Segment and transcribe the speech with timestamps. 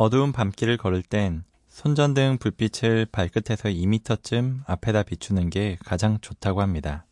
[0.00, 7.04] 어두운 밤길을 걸을 땐 손전등 불빛을 발끝에서 2미터쯤 앞에다 비추는 게 가장 좋다고 합니다.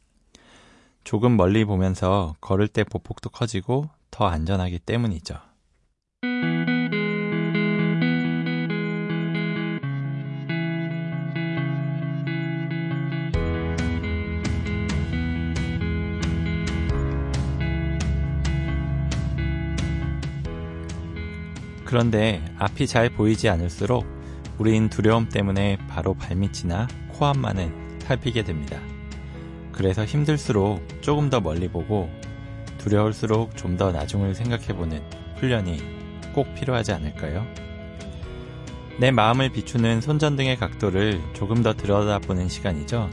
[1.02, 5.34] 조금 멀리 보면서 걸을 때 보폭도 커지고 더 안전하기 때문이죠.
[21.86, 24.04] 그런데 앞이 잘 보이지 않을수록
[24.58, 28.78] 우린 두려움 때문에 바로 발밑이나 코앞만을 살피게 됩니다.
[29.72, 32.10] 그래서 힘들수록 조금 더 멀리 보고
[32.78, 35.02] 두려울수록 좀 더 나중을 생각해보는
[35.36, 35.78] 훈련이
[36.34, 37.46] 꼭 필요하지 않을까요?
[38.98, 43.10] 내 마음을 비추는 손전등의 각도를 조금 더 들여다보는 시간이죠.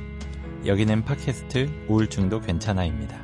[0.65, 3.22] 여기는 팟캐스트 우울증도 괜찮아입니다.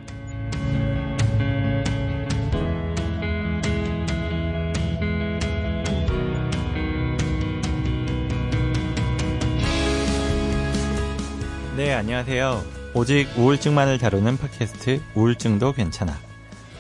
[11.80, 12.62] 네, 안녕하세요.
[12.94, 16.14] 오직 우울증만을 다루는 팟캐스트 우울증도 괜찮아.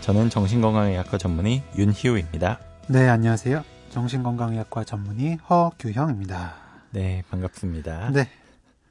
[0.01, 2.59] 저는 정신건강의학과 전문의 윤희우입니다.
[2.89, 3.63] 네, 안녕하세요.
[3.91, 6.53] 정신건강의학과 전문의 허규형입니다.
[6.89, 8.11] 네, 반갑습니다.
[8.11, 8.29] 네.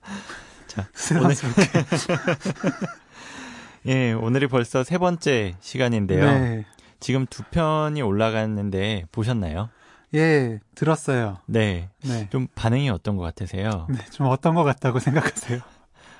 [0.66, 0.88] 자,
[1.22, 1.36] 오늘
[3.84, 6.24] 예, 오늘이 벌써 세 번째 시간인데요.
[6.24, 6.64] 네.
[7.00, 9.68] 지금 두 편이 올라갔는데 보셨나요?
[10.14, 11.36] 예, 들었어요.
[11.44, 11.90] 네.
[12.02, 12.30] 네.
[12.30, 13.86] 좀 반응이 어떤 것 같으세요?
[13.90, 15.60] 네, 좀 어떤 것 같다고 생각하세요?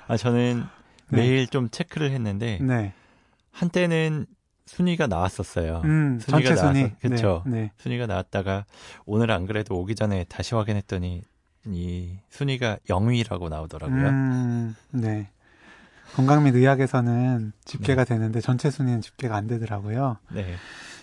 [0.09, 0.65] 아, 저는
[1.09, 1.17] 네.
[1.21, 2.93] 매일 좀 체크를 했는데 네.
[3.51, 4.25] 한때는
[4.65, 5.81] 순위가 나왔었어요.
[5.85, 6.83] 음, 순위가 전체 순위.
[6.89, 7.43] 나와서- 그쵸.
[7.45, 7.51] 네.
[7.61, 7.71] 네.
[7.77, 8.65] 순위가 나왔다가
[9.05, 11.23] 오늘 안 그래도 오기 전에 다시 확인했더니
[11.67, 14.07] 이 순위가 0위라고 나오더라고요.
[14.09, 15.29] 음, 네.
[16.15, 20.17] 건강 및 의학에서는 집계가 되는데 전체 순위는 집계가 안 되더라고요.
[20.33, 20.55] 네.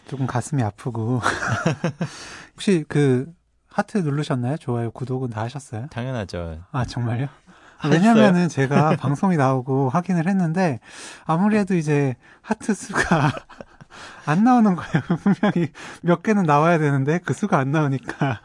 [0.09, 1.21] 조금 가슴이 아프고.
[2.55, 3.33] 혹시 그
[3.69, 4.57] 하트 누르셨나요?
[4.57, 5.87] 좋아요, 구독은 다 하셨어요?
[5.91, 6.65] 당연하죠.
[6.73, 7.29] 아, 정말요?
[7.85, 7.93] 했어요?
[7.93, 10.81] 왜냐면은 제가 방송이 나오고 확인을 했는데
[11.25, 13.33] 아무래도 이제 하트 수가
[14.27, 15.03] 안 나오는 거예요.
[15.23, 15.73] 분명히
[16.03, 18.41] 몇 개는 나와야 되는데 그 수가 안 나오니까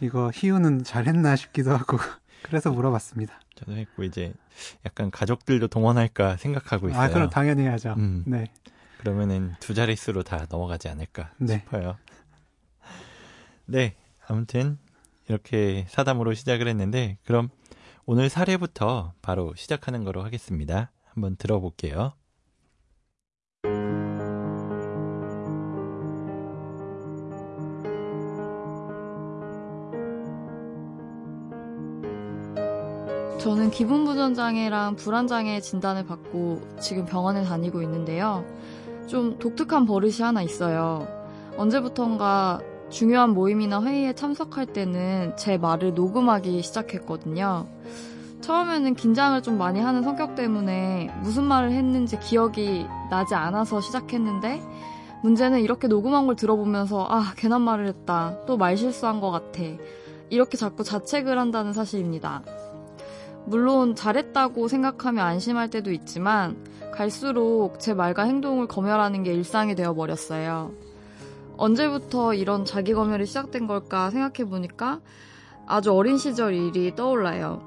[0.00, 1.98] 이거 희우는 잘했나 싶기도 하고
[2.42, 3.40] 그래서 물어봤습니다.
[3.56, 4.32] 저도 했고 이제
[4.84, 7.02] 약간 가족들도 동원할까 생각하고 있어요.
[7.02, 7.94] 아, 그럼 당연히 해야죠.
[7.96, 8.22] 음.
[8.26, 8.46] 네.
[8.98, 11.58] 그러면은 두 자릿수로 다 넘어가지 않을까 네.
[11.58, 11.96] 싶어요.
[13.66, 13.94] 네,
[14.26, 14.78] 아무튼
[15.28, 17.50] 이렇게 사담으로 시작을 했는데 그럼
[18.08, 20.92] 오늘 사례부터 바로 시작하는 거로 하겠습니다.
[21.12, 22.12] 한번 들어볼게요.
[33.40, 38.44] 저는 기분부전장애랑 불안장애 진단을 받고 지금 병원에 다니고 있는데요.
[39.08, 41.08] 좀 독특한 버릇이 하나 있어요.
[41.56, 42.60] 언제부턴가
[42.90, 47.66] 중요한 모임이나 회의에 참석할 때는 제 말을 녹음하기 시작했거든요.
[48.40, 54.62] 처음에는 긴장을 좀 많이 하는 성격 때문에 무슨 말을 했는지 기억이 나지 않아서 시작했는데
[55.22, 58.38] 문제는 이렇게 녹음한 걸 들어보면서 아, 괜한 말을 했다.
[58.46, 59.62] 또 말 실수한 것 같아.
[60.30, 62.42] 이렇게 자꾸 자책을 한다는 사실입니다.
[63.46, 66.56] 물론 잘했다고 생각하며 안심할 때도 있지만
[66.92, 70.72] 갈수록 제 말과 행동을 검열하는 게 일상이 되어 버렸어요.
[71.56, 75.00] 언제부터 이런 자기 검열이 시작된 걸까 생각해 보니까
[75.66, 77.62] 아주 어린 시절 일이 떠올라요.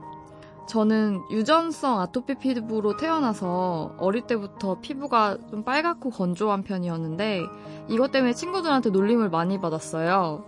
[0.67, 7.41] 저는 유전성 아토피 피부로 태어나서 어릴 때부터 피부가 좀 빨갛고 건조한 편이었는데
[7.87, 10.45] 이것 때문에 친구들한테 놀림을 많이 받았어요.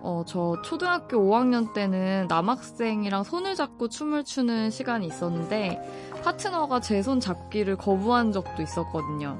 [0.00, 7.18] 어, 저 초등학교 5학년 때는 남학생이랑 손을 잡고 춤을 추는 시간이 있었는데 파트너가 제 손
[7.18, 9.38] 잡기를 거부한 적도 있었거든요.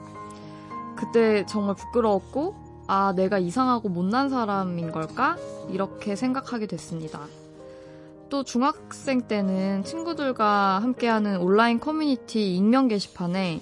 [0.97, 5.37] 그때 정말 부끄러웠고 아, 내가 이상하고 못난 사람인 걸까?
[5.71, 7.21] 이렇게 생각하게 됐습니다.
[8.31, 13.61] 또 중학생 때는 친구들과 함께하는 온라인 커뮤니티 익명 게시판에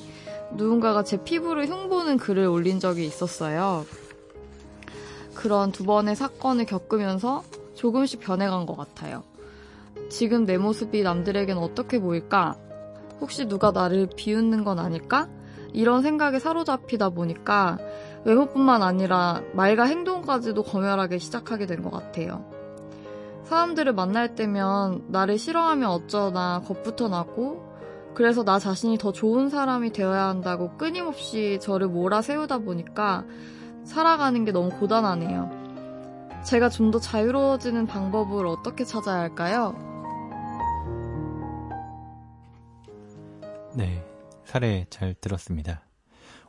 [0.53, 3.85] 누군가가 제 피부를 흉보는 글을 올린 적이 있었어요.
[5.35, 7.43] 그런 두 번의 사건을 겪으면서
[7.75, 9.25] 조금씩 변해간 것 같아요.
[10.09, 12.55] 지금 내 모습이 남들에겐 어떻게 보일까?
[13.21, 15.29] 혹시 누가 나를 비웃는 건 아닐까?
[15.73, 17.77] 이런 생각에 사로잡히다 보니까
[18.27, 22.45] 외모뿐만 아니라 말과 행동까지도 검열하기 시작하게 된 것 같아요.
[23.45, 27.65] 사람들을 만날 때면 나를 싫어하면 어쩌나 겁부터 나고
[28.15, 33.25] 그래서 나 자신이 더 좋은 사람이 되어야 한다고 끊임없이 저를 몰아세우다 보니까
[33.85, 36.43] 살아가는 게 너무 고단하네요.
[36.45, 39.75] 제가 좀 더 자유로워지는 방법을 어떻게 찾아야 할까요?
[43.75, 44.03] 네,
[44.45, 45.86] 사례 잘 들었습니다.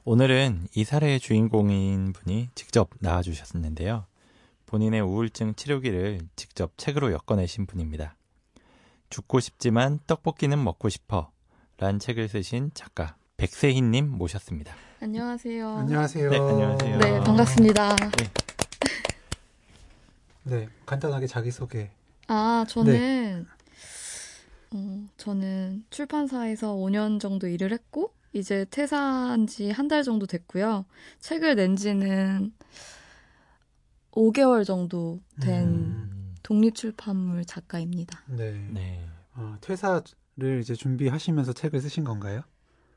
[0.10, 4.06] 오늘은 이 사례의 주인공인 분이 직접 나와주셨는데요.
[4.66, 8.16] 본인의 우울증 치료기를 직접 책으로 엮어내신 분입니다.
[9.10, 11.30] 죽고 싶지만 떡볶이는 먹고 싶어
[11.78, 14.74] 란 책을 쓰신 작가 백세희님 모셨습니다.
[15.02, 15.70] 안녕하세요.
[15.76, 16.30] 안녕하세요.
[16.30, 16.98] 네, 안녕하세요.
[17.00, 17.96] 네, 반갑습니다.
[20.44, 21.92] 네, 간단하게 자기소개.
[22.30, 23.46] 아, 저는
[24.72, 30.86] 어, 저는 출판사에서 5년 정도 일을 했고 이제 퇴사한 지 한 달 정도 됐고요.
[31.20, 32.54] 책을 낸 지는
[34.12, 38.22] 5개월 정도 된 음, 독립출판물 작가입니다.
[38.28, 38.52] 네.
[38.72, 39.08] 네.
[39.36, 40.04] 어, 퇴사를
[40.62, 42.42] 이제 준비하시면서 책을 쓰신 건가요?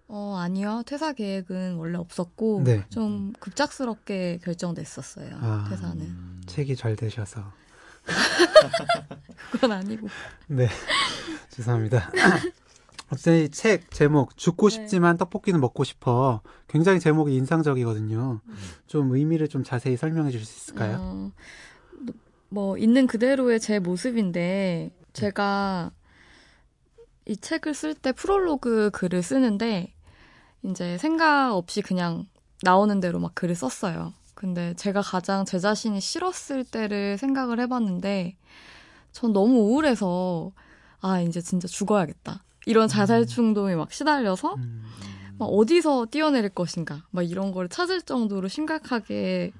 [0.08, 0.82] 어, 아니요.
[0.86, 2.84] 퇴사 계획은 원래 없었고 네.
[2.90, 5.36] 좀 급작스럽게 결정됐었어요.
[5.40, 5.66] 아.
[5.68, 6.00] 퇴사는.
[6.00, 7.52] 음, 책이 잘 되셔서.
[9.52, 10.08] 그건 아니고.
[10.48, 10.68] 네.
[11.50, 12.10] 죄송합니다.
[13.12, 14.74] 어쨌든 이책 제목 죽고 네.
[14.74, 16.42] 싶지만 떡볶이는 먹고 싶어.
[16.68, 18.40] 굉장히 제목이 인상적이거든요.
[18.86, 20.98] 좀 의미를 좀 자세히 설명해 주실 수 있을까요?
[21.00, 21.32] 어,
[22.48, 25.90] 뭐 있는 그대로의 제 모습인데 제가
[27.26, 29.92] 이 책을 쓸 때 프롤로그 글을 쓰는데
[30.62, 32.26] 이제 생각 없이 그냥
[32.62, 34.14] 나오는 대로 막 글을 썼어요.
[34.34, 38.36] 근데 제가 가장 제 자신이 싫었을 때를 생각을 해봤는데
[39.12, 40.52] 전 너무 우울해서
[41.00, 44.84] 아 이제 진짜 죽어야겠다 이런 자살 충동에 막 시달려서 음,
[45.38, 49.50] 막 어디서 뛰어내릴 것인가 막 이런 걸 찾을 정도로 심각하게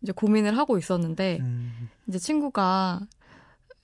[0.00, 3.00] 이제 고민을 하고 있었는데 음, 이제 친구가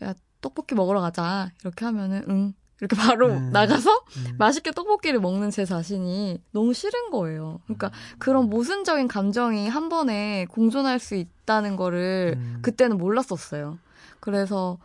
[0.02, 3.50] 야 떡볶이 먹으러 가자 이렇게 하면은 응 이렇게 바로 음.
[3.52, 4.36] 나가서 음.
[4.38, 7.60] 맛있게 떡볶이를 먹는 제 자신이 너무 싫은 거예요.
[7.64, 12.58] 그러니까 그런 모순적인 감정이 한 번에 공존할 수 있다는 거를 음.
[12.62, 13.78] 그때는 몰랐었어요.
[14.20, 14.78] 그래서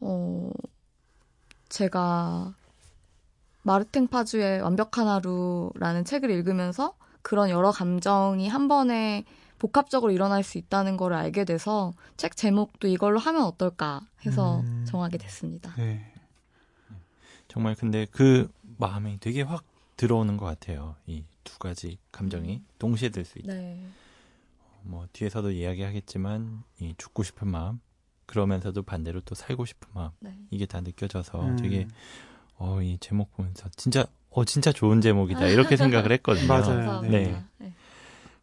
[0.00, 0.50] 어
[1.68, 2.54] 제가
[3.68, 9.24] 마르탱 파주의 완벽한 하루라는 책을 읽으면서 그런 여러 감정이 한 번에
[9.58, 14.84] 복합적으로 일어날 수 있다는 걸 알게 돼서 책 제목도 이걸로 하면 어떨까 해서 음.
[14.86, 15.74] 정하게 됐습니다.
[15.76, 16.12] 네.
[17.48, 19.64] 정말 근데 그 마음이 되게 확
[19.96, 20.94] 들어오는 것 같아요.
[21.06, 23.54] 이 두 가지 감정이 동시에 들 수 있다.
[23.54, 23.82] 네.
[24.82, 27.80] 뭐 뒤에서도 이야기하겠지만 이 죽고 싶은 마음
[28.26, 30.36] 그러면서도 반대로 또 살고 싶은 마음 네.
[30.50, 31.56] 이게 다 느껴져서 음.
[31.56, 31.88] 되게
[32.58, 36.46] 어 이 제목 보면서 진짜 어 진짜 좋은 제목이다 이렇게 생각을 했거든요.
[36.48, 37.00] 맞아요.
[37.02, 37.42] 네.
[37.58, 37.72] 네.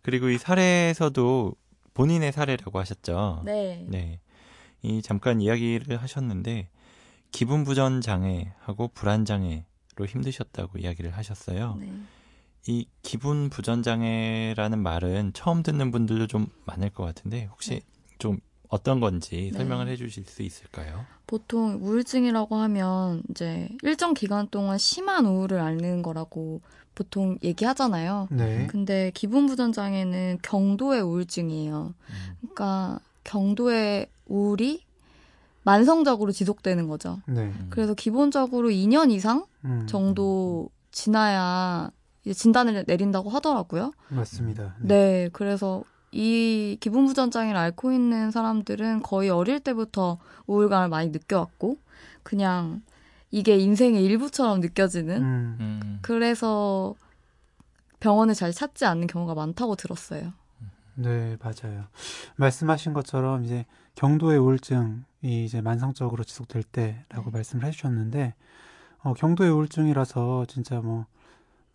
[0.02, 1.54] 그리고 이 사례에서도
[1.94, 3.42] 본인의 사례라고 하셨죠.
[3.46, 3.86] 네.
[3.88, 4.20] 네.
[4.82, 6.70] 이 잠깐 이야기를 하셨는데
[7.32, 9.64] 기분 부전 장애하고 불안 장애로
[10.08, 11.78] 힘드셨다고 이야기를 하셨어요.
[11.80, 11.92] 네.
[12.68, 17.82] 이 기분 부전 장애라는 말은 처음 듣는 분들도 좀 많을 것 같은데 혹시 네.
[18.20, 18.40] 좀
[18.70, 19.58] 어떤 건지 네.
[19.58, 21.06] 설명을 해 주실 수 있을까요?
[21.28, 26.62] 보통 우울증이라고 하면 이제 일정 기간 동안 심한 우울을 앓는 거라고
[26.94, 28.28] 보통 얘기하잖아요.
[28.32, 28.68] 네.
[28.68, 31.94] 근데 기분 부전 장애는 경도의 우울증이에요.
[32.10, 34.86] 음, 그러니까 경도의 우울이
[35.64, 37.22] 만성적으로 지속되는 거죠.
[37.28, 37.42] 네.
[37.42, 37.68] 음.
[37.70, 41.92] 그래서 기본적으로 2년 이상 음, 정도 지나야
[42.24, 43.92] 이제 진단을 내린다고 하더라고요.
[44.10, 44.76] 맞습니다.
[44.80, 45.84] 네, 그래서
[46.18, 50.18] 이 기분 부 전 장애를 앓고 있는 사람들은 거의 어릴 때부터
[50.48, 51.78] 우울감을 많이 느껴왔고
[52.24, 52.82] 그냥
[53.32, 56.96] 이게 인생의 일부처럼 느껴지는 음, 음, 그래서
[58.00, 60.32] 병원을 잘 찾지 않는 경우가 많다고 들었어요.
[60.96, 61.86] 네, 맞아요.
[62.38, 63.66] 말씀하신 것처럼 이제
[63.96, 67.32] 경도의 우울증이 이제 만성적으로 지속될 때라고 네.
[67.32, 68.34] 말씀을 해주셨는데,
[69.00, 71.06] 어, 경도의 우울증이라서 진짜 뭐,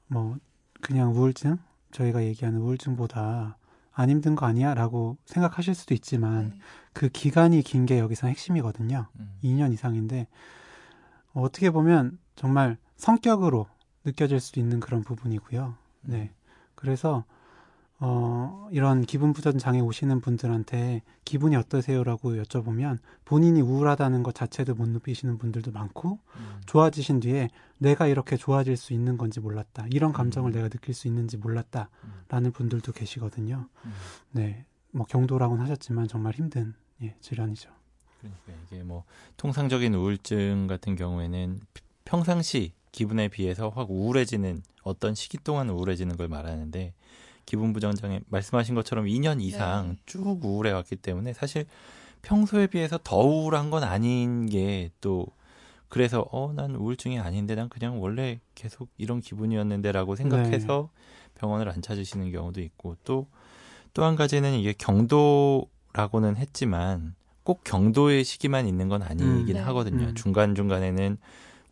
[0.07, 0.37] 뭐,
[0.81, 1.59] 그냥 우울증?
[1.93, 3.57] 저희가 얘기하는 우울증보다
[4.01, 4.75] 안 힘든 거 아니야?
[4.75, 6.59] 라고 생각하실 수도 있지만, 네.
[6.93, 9.07] 그 기간이 긴 게 여기서 핵심이거든요.
[9.19, 9.35] 음.
[9.43, 10.27] 2년 이상인데,
[11.35, 13.67] 어, 어떻게 보면 정말 성격으로
[14.05, 15.75] 느껴질 수 있는 그런 부분이고요.
[16.03, 16.31] 네.
[16.75, 17.25] 그래서,
[18.03, 24.89] 어, 이런 기분 부전 장애 오시는 분들한테 기분이 어떠세요라고 여쭤보면 본인이 우울하다는 것 자체도 못
[24.89, 26.61] 느끼시는 분들도 많고 음.
[26.65, 29.87] 좋아지신 뒤에 내가 이렇게 좋아질 수 있는 건지 몰랐다.
[29.91, 30.55] 이런 감정을 음.
[30.55, 33.67] 내가 느낄 수 있는지 몰랐다라는 분들도 계시거든요.
[33.85, 33.93] 음.
[34.33, 34.65] 네.
[34.93, 37.71] 뭐 경도라고는 하셨지만 정말 힘든 예, 질환이죠.
[38.19, 39.05] 그러니까 이게 뭐
[39.37, 46.29] 통상적인 우울증 같은 경우에는 피- 평상시 기분에 비해서 확 우울해지는 어떤 시기 동안 우울해지는 걸
[46.29, 46.93] 말하는데
[47.47, 49.97] 기분 부전 장애 말씀하신 것처럼 2년 이상 네.
[50.07, 51.67] 쭉 우울해 왔기 때문에 사실
[52.23, 55.27] 평소에 비해서 더 우울한 건 아닌 게 또
[55.89, 60.91] 그래서 어 난 우울증이 아닌데 난 그냥 원래 계속 이런 기분이었는데라고 생각해서
[61.35, 63.27] 병원을 안 찾으시는 경우도 있고 또
[63.93, 69.45] 또 한 가지는 이게 경도라고는 했지만 꼭 경도의 시기만 있는 건 아니긴 음.
[69.47, 69.59] 네.
[69.59, 70.07] 하거든요.
[70.09, 70.15] 음.
[70.15, 71.17] 중간 중간에는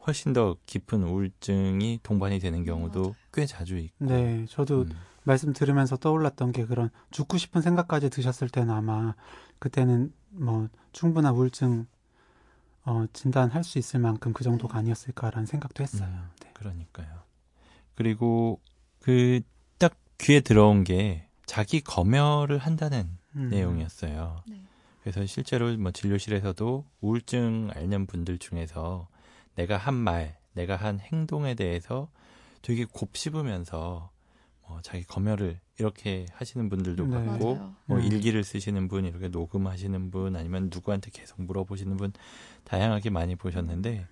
[0.06, 3.14] 훨씬 더 깊은 우울증이 동반이 되는 경우도 맞아요.
[3.32, 4.06] 꽤 자주 있고.
[4.06, 4.90] 네, 저도 음.
[5.28, 9.14] 말씀 들으면서 떠올랐던 게 그런 죽고 싶은 생각까지 드셨을 때는 아마
[9.58, 11.86] 그때는 뭐 충분한 우울증
[12.84, 16.08] 어, 진단할 수 있을 만큼 그 정도가 아니었을까라는 생각도 했어요.
[16.08, 16.50] 음, 네.
[16.54, 17.06] 그러니까요.
[17.94, 18.60] 그리고
[19.00, 19.40] 그
[19.78, 23.48] 딱 귀에 들어온 게 자기 검열을 한다는 음.
[23.50, 24.42] 내용이었어요.
[24.48, 24.62] 네.
[25.02, 29.08] 그래서 실제로 뭐 진료실에서도 우울증 앓는 분들 중에서
[29.54, 32.10] 내가 한 말, 내가 한 행동에 대해서
[32.60, 34.10] 되게 곱씹으면서
[34.68, 37.10] 뭐 자기 검열을 이렇게 하시는 분들도 네.
[37.10, 37.74] 봤고 맞아요.
[37.86, 38.02] 뭐 음.
[38.02, 42.12] 일기를 쓰시는 분, 이렇게 녹음하시는 분, 아니면 누구한테 계속 물어보시는 분,
[42.64, 44.06] 다양하게 많이 보셨는데,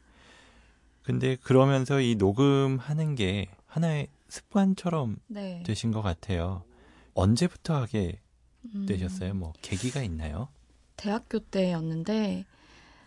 [1.02, 5.62] 근데 그러면서 이 녹음하는 게 하나의 습관처럼 네.
[5.64, 6.64] 되신 것 같아요.
[7.14, 8.18] 언제부터 하게
[8.74, 9.34] 음, 되셨어요?
[9.34, 10.48] 뭐 계기가 있나요?
[10.96, 12.44] 대학교 때였는데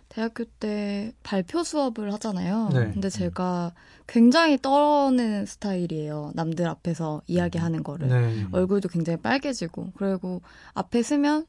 [0.09, 2.69] 대학교 때 발표 수업을 하잖아요.
[2.73, 2.91] 네.
[2.91, 3.73] 근데 제가
[4.07, 6.31] 굉장히 떨어는 스타일이에요.
[6.33, 8.07] 남들 앞에서 이야기하는 거를.
[8.07, 8.45] 네.
[8.51, 10.41] 얼굴도 굉장히 빨개지고 그리고
[10.73, 11.45] 앞에 쓰면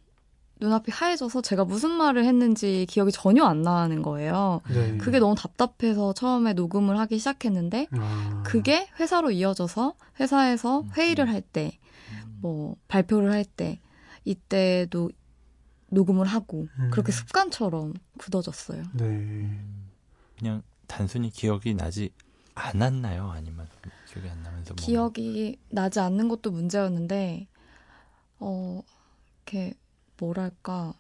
[0.61, 4.61] 눈앞이 하얘져서 제가 무슨 말을 했는지 기억이 전혀 안 나는 거예요.
[4.69, 4.99] 네.
[4.99, 8.43] 그게 너무 답답해서 처음에 녹음을 하기 시작했는데 아.
[8.45, 10.91] 그게 회사로 이어져서 회사에서 음.
[10.95, 11.79] 회의를 할 때,
[12.43, 13.81] 뭐 발표를 할 때
[14.25, 15.11] 이때도
[15.91, 16.91] 녹음을 하고 음.
[16.91, 18.83] 그렇게 습관처럼 굳어졌어요.
[18.95, 19.59] 네.
[20.39, 22.11] 그냥 단순히 기억이 나지
[22.55, 23.31] 않았나요?
[23.31, 23.69] 아니면
[24.09, 27.47] 기억이 안 나면서 뭐 기억이 나지 않는 것도 문제였는데
[28.39, 28.83] 어
[29.37, 29.75] 이렇게
[30.19, 30.95] 뭐랄까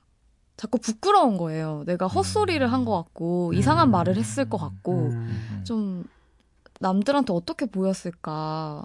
[0.57, 1.85] 자꾸 부끄러운 거예요.
[1.87, 3.93] 내가 헛소리를 한것 같고 이상한 음.
[3.93, 5.63] 말을 했을 것 같고 음.
[5.65, 6.05] 좀
[6.81, 8.85] 남들한테 어떻게 보였을까라는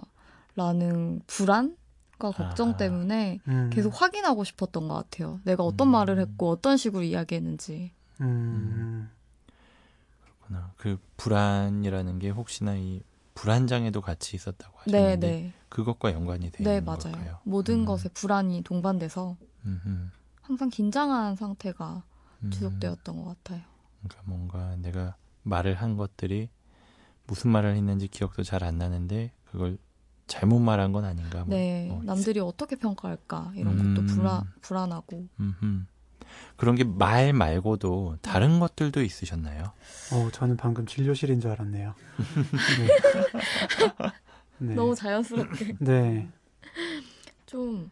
[1.26, 1.76] 불안
[2.18, 2.76] 과 걱정 아하.
[2.78, 3.70] 때문에 음.
[3.72, 5.40] 계속 확인하고 싶었던 것 같아요.
[5.44, 5.92] 내가 어떤 음.
[5.92, 7.92] 말을 했고 어떤 식으로 이야기했는지.
[8.22, 9.10] 음.
[10.22, 10.72] 그렇구나.
[10.76, 13.02] 그 불안이라는 게 혹시나 이
[13.34, 15.52] 불안 장애도 같이 있었다고 네, 하셨는데 네.
[15.68, 16.98] 그것과 연관이 되는 네, 맞아요.
[17.00, 17.38] 걸까요?
[17.44, 17.84] 모든 음.
[17.84, 20.08] 것에 불안이 동반돼서 음흠.
[20.40, 22.02] 항상 긴장한 상태가
[22.44, 22.50] 음.
[22.50, 23.62] 지속되었던 것 같아요.
[24.02, 26.48] 그러니까 뭔가 내가 말을 한 것들이
[27.26, 29.76] 무슨 말을 했는지 기억도 잘 안 나는데 그걸
[30.26, 31.44] 잘못 말한 건 아닌가?
[31.44, 33.94] 뭐, 네, 뭐 남들이 어떻게 평가할까 이런 음.
[33.94, 35.26] 것도 불안 불안하고.
[35.40, 35.84] 음흠.
[36.56, 39.72] 그런 게 말 말고도 다른 것들도 있으셨나요?
[40.12, 41.94] 어, 저는 방금 진료실인 줄 알았네요.
[42.78, 42.88] 네.
[44.58, 44.74] 네.
[44.74, 46.28] 너무 자연스럽게 네.
[47.46, 47.90] 좀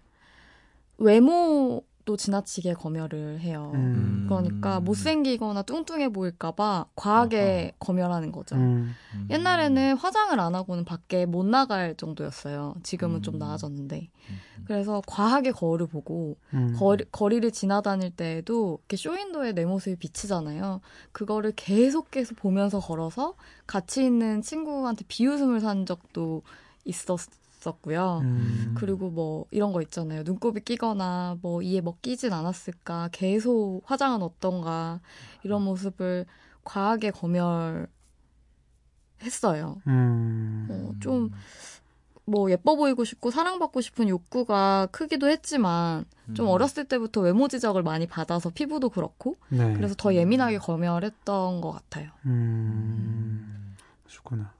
[0.99, 3.73] 외모 도 지나치게 검열을 해요.
[3.75, 4.27] 음.
[4.29, 8.57] 그러니까 못생기거나 뚱뚱해 보일까봐 과하게 검열하는 거죠.
[8.57, 8.95] 음.
[9.15, 9.29] 음.
[9.31, 12.75] 옛날에는 화장을 안 하고는 밖에 못 나갈 정도였어요.
[12.83, 13.39] 지금은 좀 음.
[13.39, 14.11] 나아졌는데.
[14.29, 14.37] 음.
[14.67, 16.75] 그래서 과하게 거울을 보고 음.
[16.79, 20.83] 거리, 거리를 지나다닐 때에도 이렇게 쇼윈도에 내 모습이 비치잖아요.
[21.13, 23.35] 그거를 계속 계속 보면서 걸어서
[23.67, 26.43] 같이 있는 친구한테 비웃음을 산 적도
[26.85, 27.19] 있었
[27.71, 28.21] 었고요.
[28.23, 28.75] 음.
[28.77, 30.23] 그리고 뭐 이런 거 있잖아요.
[30.25, 33.09] 눈곱이 끼거나 뭐 이에 뭐 끼진 않았을까.
[33.13, 35.01] 계속 화장은 어떤가.
[35.43, 36.27] 이런 모습을
[36.65, 37.89] 과하게 검열했어요.
[39.87, 40.67] 음.
[40.71, 46.51] 어, 좀뭐 예뻐 보이고 싶고 사랑받고 싶은 욕구가 크기도 했지만 좀 음.
[46.51, 49.75] 어렸을 때부터 외모 지적을 많이 받아서 피부도 그렇고 네.
[49.75, 52.11] 그래서 더 예민하게 검열했던 것 같아요.
[52.25, 53.77] 음.
[54.09, 54.53] 그렇구나.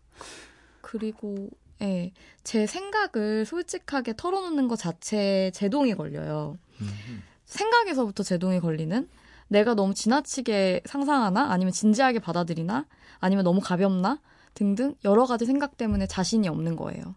[0.83, 1.49] 그리고
[1.83, 2.13] 예,
[2.43, 6.59] 제 생각을 솔직하게 털어놓는 것 자체에 제동이 걸려요.
[6.81, 7.23] 음.
[7.45, 9.09] 생각에서부터 제동이 걸리는
[9.49, 12.87] 내가 너무 지나치게 상상하나 아니면 진지하게 받아들이나
[13.21, 14.21] 아니면 너무 가볍나
[14.55, 17.15] 등등 여러 가지 생각 때문에 자신이 없는 거예요.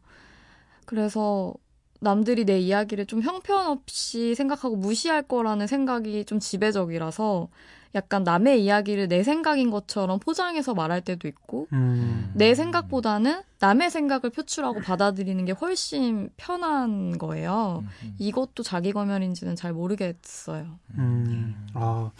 [0.86, 1.54] 그래서
[2.00, 7.50] 남들이 내 이야기를 좀 형편없이 생각하고 무시할 거라는 생각이 좀 지배적이라서
[7.96, 12.32] 약간 남의 이야기를 내 생각인 것처럼 포장해서 말할 때도 있고 음.
[12.36, 17.84] 내 생각보다는 남의 생각을 표출하고 받아들이는 게 훨씬 편한 거예요.
[18.03, 18.15] 음.
[18.20, 20.67] 이것도 자기 검열인지는 잘 모르겠어요.
[20.98, 21.67] 음.
[21.74, 22.12] 아,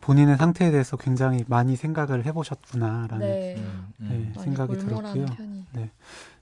[0.00, 3.56] 본인의 상태에 대해서 굉장히 많이 생각을 해보셨구나라는 네.
[3.58, 3.88] 음.
[3.98, 4.34] 네, 음.
[4.38, 5.26] 생각이 들었고요.
[5.26, 5.64] 편이.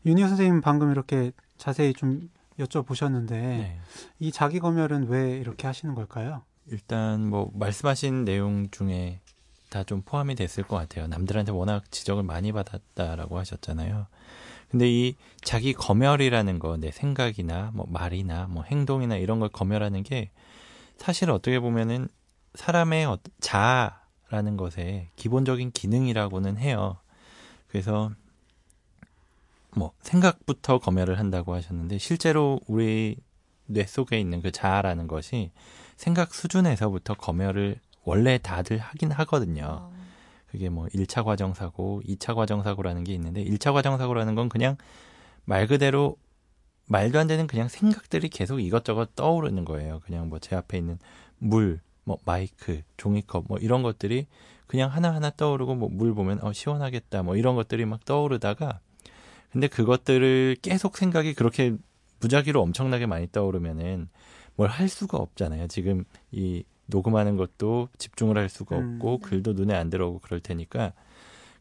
[0.04, 3.78] 윤희 선생님 방금 이렇게 자세히 좀 여쭤보셨는데 네.
[4.18, 6.42] 이 자기 검열은 왜 이렇게 하시는 걸까요?
[6.66, 9.20] 일단 뭐 말씀하신 내용 중에
[9.70, 11.06] 다 좀 포함이 됐을 것 같아요.
[11.06, 14.06] 남들한테 워낙 지적을 많이 받았다라고 하셨잖아요.
[14.70, 20.30] 근데 이 자기 검열이라는 거, 내 생각이나 뭐 말이나 뭐 행동이나 이런 걸 검열하는 게
[20.98, 22.08] 사실 어떻게 보면은
[22.54, 26.98] 사람의 어- 자아라는 것의 기본적인 기능이라고는 해요.
[27.68, 28.10] 그래서
[29.74, 33.16] 뭐 생각부터 검열을 한다고 하셨는데 실제로 우리
[33.66, 35.50] 뇌 속에 있는 그 자아라는 것이
[36.02, 39.64] 생각 수준에서부터 검열을 원래 다들 하긴 하거든요.
[39.64, 39.90] 아,
[40.50, 44.76] 그게 뭐 1차 과정 사고, 2차 과정 사고라는 게 있는데 1차 과정 사고라는 건 그냥
[45.44, 46.16] 말 그대로
[46.88, 50.00] 말도 안 되는 그냥 생각들이 계속 이것저것 떠오르는 거예요.
[50.00, 50.98] 그냥 뭐 제 앞에 있는
[51.38, 54.26] 물, 뭐 마이크, 종이컵 뭐 이런 것들이
[54.66, 58.80] 그냥 하나하나 떠오르고 뭐 물 보면 어 시원하겠다 뭐 이런 것들이 막 떠오르다가
[59.52, 61.76] 근데 그것들을 계속 생각이 그렇게
[62.20, 64.08] 무작위로 엄청나게 많이 떠오르면은
[64.56, 65.66] 뭘 할 수가 없잖아요.
[65.68, 68.94] 지금 이 녹음하는 것도 집중을 할 수가 음.
[68.96, 69.28] 없고 네.
[69.28, 70.92] 글도 눈에 안 들어오고 그럴 테니까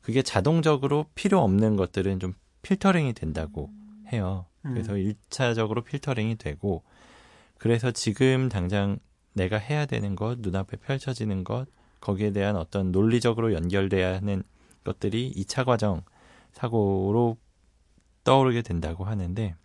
[0.01, 2.33] 그게 자동적으로 필요 없는 것들은 좀
[2.63, 3.69] 필터링이 된다고
[4.11, 4.45] 해요.
[4.65, 4.73] 음.
[4.73, 6.83] 그래서 일차적으로 필터링이 되고
[7.57, 8.97] 그래서 지금 당장
[9.33, 11.67] 내가 해야 되는 것, 눈앞에 펼쳐지는 것,
[12.01, 14.43] 거기에 대한 어떤 논리적으로 연결돼야 하는
[14.83, 16.01] 것들이 이차 과정
[16.51, 17.37] 사고로
[18.23, 19.55] 떠오르게 된다고 하는데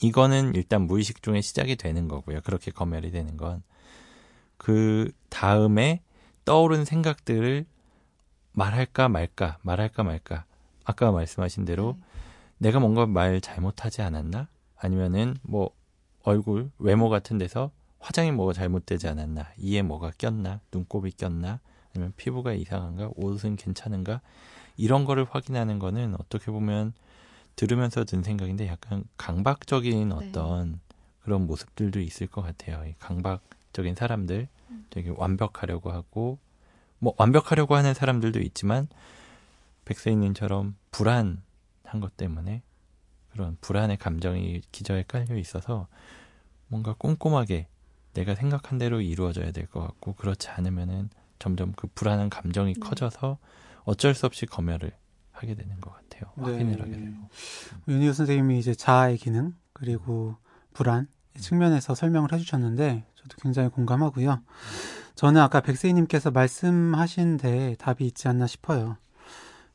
[0.00, 2.40] 이거는 일단 무의식 중에 시작이 되는 거고요.
[2.42, 3.62] 그렇게 검열이 되는 건.
[4.56, 6.02] 그 다음에
[6.44, 7.66] 떠오른 생각들을
[8.52, 10.44] 말할까 말까, 말할까 말까.
[10.84, 12.68] 아까 말씀하신 대로 네.
[12.68, 14.48] 내가 뭔가 말 잘못하지 않았나?
[14.76, 15.70] 아니면은 뭐
[16.22, 19.48] 얼굴, 외모 같은 데서 화장이 뭐가 잘못되지 않았나?
[19.58, 20.60] 이에 뭐가 꼈나?
[20.72, 21.60] 눈곱이 꼈나?
[21.94, 23.10] 아니면 피부가 이상한가?
[23.16, 24.20] 옷은 괜찮은가?
[24.76, 26.92] 이런 거를 확인하는 거는 어떻게 보면
[27.62, 30.78] 들으면서 든 생각인데 약간 강박적인 어떤
[31.22, 32.84] 그런 모습들도 있을 것 같아요.
[32.86, 34.46] 이 강박적인 사람들
[34.90, 36.38] 되게 완벽하려고 하고
[37.00, 38.86] 뭐 완벽하려고 하는 사람들도 있지만
[39.86, 41.40] 백세인님처럼 불안한
[42.00, 42.62] 것 때문에
[43.30, 45.88] 그런 불안의 감정이 기저에 깔려 있어서
[46.68, 47.66] 뭔가 꼼꼼하게
[48.14, 51.10] 내가 생각한 대로 이루어져야 될 것 같고 그렇지 않으면은
[51.40, 52.80] 점점 그 불안한 감정이 네.
[52.80, 53.38] 커져서
[53.84, 54.92] 어쩔 수 없이 검열을
[55.42, 56.32] 하게 되는 것 같아요.
[56.36, 56.44] 네.
[56.44, 57.16] 확인을 하게 되고.
[57.88, 60.36] 윤희우 선생님이 이제 자아의 기능 그리고
[60.72, 64.40] 불안 측면에서 설명을 해주셨는데 저도 굉장히 공감하고요.
[65.14, 68.96] 저는 아까 백세희님께서 말씀하신 데 답이 있지 않나 싶어요.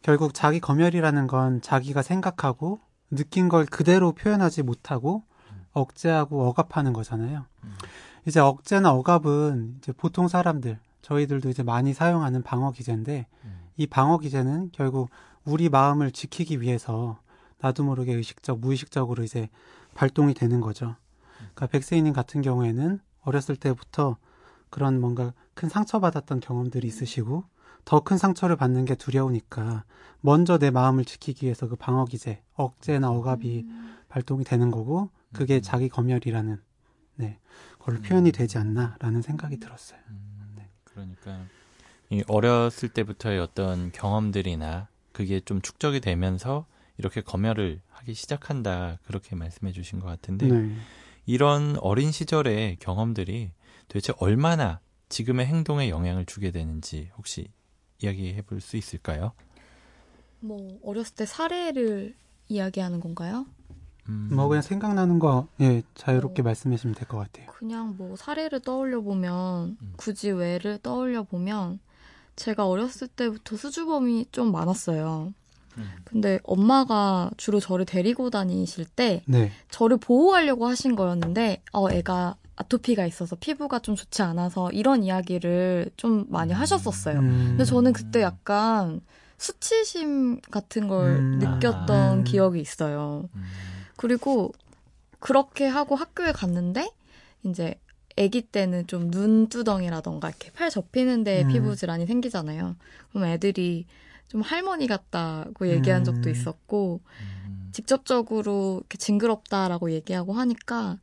[0.02, 2.80] 결국 자기 검열이라는 건 자기가 생각하고
[3.10, 5.24] 느낀 걸 그대로 표현하지 못하고
[5.72, 7.46] 억제하고 억압하는 거잖아요.
[7.64, 7.74] 음.
[8.26, 13.60] 이제 억제나 억압은 이제 보통 사람들 저희들도 이제 많이 사용하는 방어 기제인데 음.
[13.76, 15.10] 이 방어 기제는 결국
[15.46, 17.20] 우리 마음을 지키기 위해서
[17.60, 19.50] 나도 모르게 의식적, 무의식적으로 이제
[19.96, 20.96] 발동이 되는 거죠.
[21.38, 24.18] 그러니까 백세희님 같은 경우에는 어렸을 때부터
[24.70, 27.46] 그런 뭔가 큰 상처받았던 경험들이 있으시고
[27.86, 29.84] 더 큰 상처를 받는 게 두려우니까
[30.22, 33.98] 먼저 내 마음을 지키기 위해서 그 방어 기제, 억제나 억압이 음.
[34.08, 35.62] 발동이 되는 거고 그게 음.
[35.62, 36.62] 자기 검열이라는
[37.16, 37.40] 네,
[37.80, 40.00] 걸로 표현이 되지 않나라는 생각이 들었어요.
[40.10, 41.42] 음, 그러니까
[42.10, 46.66] 이 어렸을 때부터의 어떤 경험들이나 그게 좀 축적이 되면서
[46.98, 50.76] 이렇게 검열을 하기 시작한다 그렇게 말씀해 주신 것 같은데 네.
[51.26, 53.52] 이런 어린 시절의 경험들이
[53.88, 57.48] 도대체 얼마나 지금의 행동에 영향을 주게 되는지 혹시
[58.02, 59.32] 이야기해 볼 수 있을까요?
[60.40, 62.16] 뭐 어렸을 때 사례를
[62.50, 63.46] 이야기하는 건가요?
[64.10, 66.46] 음, 뭐 그냥 생각나는 거 예, 자유롭게 어.
[66.46, 67.48] 말씀하시면 될 것 같아요.
[67.48, 69.94] 그냥 뭐 사례를 떠올려 보면 음.
[69.96, 71.80] 굳이 왜를 떠올려 보면
[72.36, 75.34] 제가 어렸을 때부터 수주범이 좀 많았어요.
[75.78, 75.92] 음.
[76.04, 79.52] 근데 엄마가 주로 저를 데리고 다니실 때 네.
[79.70, 86.26] 저를 보호하려고 하신 거였는데 어 애가 아토피가 있어서 피부가 좀 좋지 않아서 이런 이야기를 좀
[86.30, 86.60] 많이 음.
[86.60, 87.20] 하셨었어요.
[87.20, 87.46] 음.
[87.50, 89.02] 근데 저는 그때 약간
[89.38, 91.40] 수치심 같은 걸 음.
[91.40, 92.24] 느꼈던 아.
[92.24, 93.28] 기억이 있어요.
[93.36, 93.44] 음,
[93.98, 94.54] 그리고
[95.20, 96.90] 그렇게 하고 학교에 갔는데
[97.44, 97.76] 이제
[98.18, 101.48] 아기 때는 좀 눈두덩이라던가 이렇게 팔 접히는 데에 음.
[101.50, 102.76] 피부 질환이 생기잖아요.
[103.12, 103.86] 그럼 애들이
[104.28, 106.32] 좀 할머니 같다고 얘기한 적도 음.
[106.32, 107.02] 있었고
[107.48, 110.98] 음, 직접적으로 이렇게 징그럽다라고 얘기하고 하니까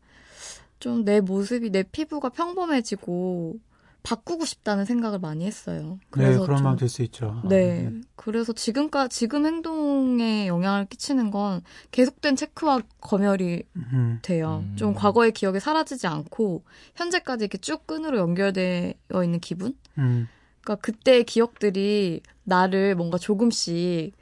[0.81, 3.59] 좀 내 모습이 내 피부가 평범해지고
[4.03, 5.99] 바꾸고 싶다는 생각을 많이 했어요.
[6.01, 7.43] 네, 그래서 그런 좀- 마음 들 수 있죠.
[7.49, 7.91] 네.
[8.17, 14.19] 그래서 지금까 지금 행동에 영향을 끼치는 건 계속된 체크와 검열이 음.
[14.23, 14.65] 돼요.
[14.65, 14.77] 음.
[14.77, 16.65] 좀 과거의 기억이 사라지지 않고
[16.97, 19.75] 현재까지 이렇게 쭉 끈으로 연결되어 있는 기분?
[19.99, 20.29] 음.
[20.63, 24.13] 그러니까 그때의 기억들이 나를 뭔가 조금씩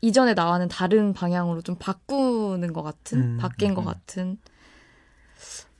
[0.00, 3.36] 이전에 나와는 다른 방향으로 좀 바꾸는 것 같은, 음.
[3.38, 3.86] 바뀐 것 음.
[3.86, 4.38] 같은.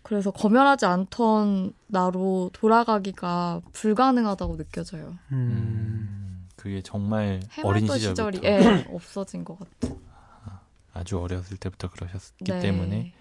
[0.08, 5.18] 그래서 검열하지 않던 나로 돌아가기가 불가능하다고 느껴져요.
[5.32, 5.36] 음.
[5.36, 9.98] 음, 그게 정말 어린 시절이 예, 없어진 것 같아요.
[10.94, 12.58] 아주 어렸을 때부터 그러셨기 네.
[12.58, 13.12] 때문에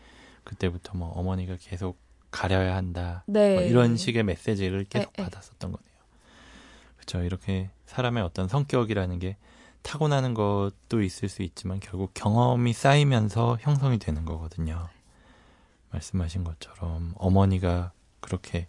[0.45, 1.99] 그때부터 뭐 어머니가 계속
[2.31, 3.55] 가려야 한다 네.
[3.55, 5.25] 뭐 이런 식의 메시지를 계속 에, 에.
[5.25, 5.97] 받았었던 거네요.
[6.95, 7.21] 그렇죠.
[7.21, 9.35] 이렇게 사람의 어떤 성격이라는 게
[9.81, 14.87] 타고나는 것도 있을 수 있지만 결국 경험이 쌓이면서 형성이 되는 거거든요.
[15.91, 18.67] 말씀하신 것처럼 어머니가 그렇게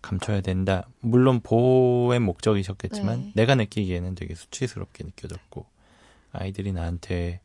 [0.00, 0.88] 감춰야 된다.
[1.00, 3.32] 물론 보호의 목적이셨겠지만 네.
[3.34, 5.66] 내가 느끼기에는 되게 수치스럽게 느껴졌고
[6.32, 7.40] 아이들이 나한테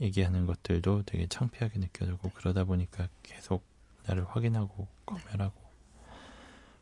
[0.00, 3.62] 얘기하는 것들도 되게 창피하게 느껴지고 그러다 보니까 계속
[4.06, 5.54] 나를 확인하고 검열하고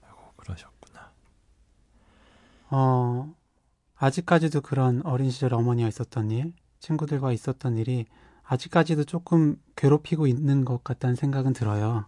[0.06, 1.12] 아이고, 그러셨구나.
[2.70, 3.34] 어,
[3.96, 8.06] 아직까지도 그런 어린 시절 어머니와 있었던 일, 친구들과 있었던 일이
[8.50, 12.06] 아직까지도 조금 괴롭히고 있는 것 같다는 생각은 들어요.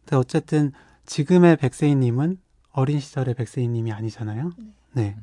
[0.00, 0.72] 근데 어쨌든
[1.06, 2.38] 지금의 백세희님은
[2.72, 4.50] 어린 시절의 백세희님이 아니잖아요.
[4.94, 5.16] 네.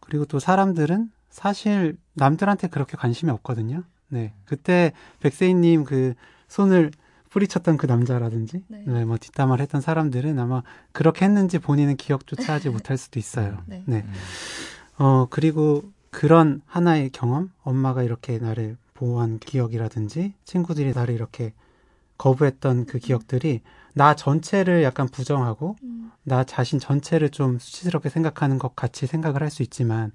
[0.00, 3.84] 그리고 또 사람들은 사실 남들한테 그렇게 관심이 없거든요.
[4.08, 4.32] 네.
[4.46, 6.14] 그때 백세희님 그
[6.48, 6.90] 손을
[7.28, 8.84] 뿌리쳤던 그 남자라든지, 네.
[8.86, 9.04] 네.
[9.04, 13.62] 뭐 뒷담화를 했던 사람들은 아마 그렇게 했는지 본인은 기억조차 하지 못할 수도 있어요.
[13.66, 13.82] 네.
[13.84, 13.98] 네.
[13.98, 14.14] 음.
[14.96, 21.52] 어, 그리고 그런 하나의 경험, 엄마가 이렇게 나를 보호한 기억이라든지, 친구들이 나를 이렇게
[22.18, 23.60] 거부했던 그 기억들이
[23.94, 29.50] 나 전체를 약간 부정하고, 음, 나 자신 전체를 좀 수치스럽게 생각하는 것 같이 생각을 할
[29.50, 30.10] 수 있지만,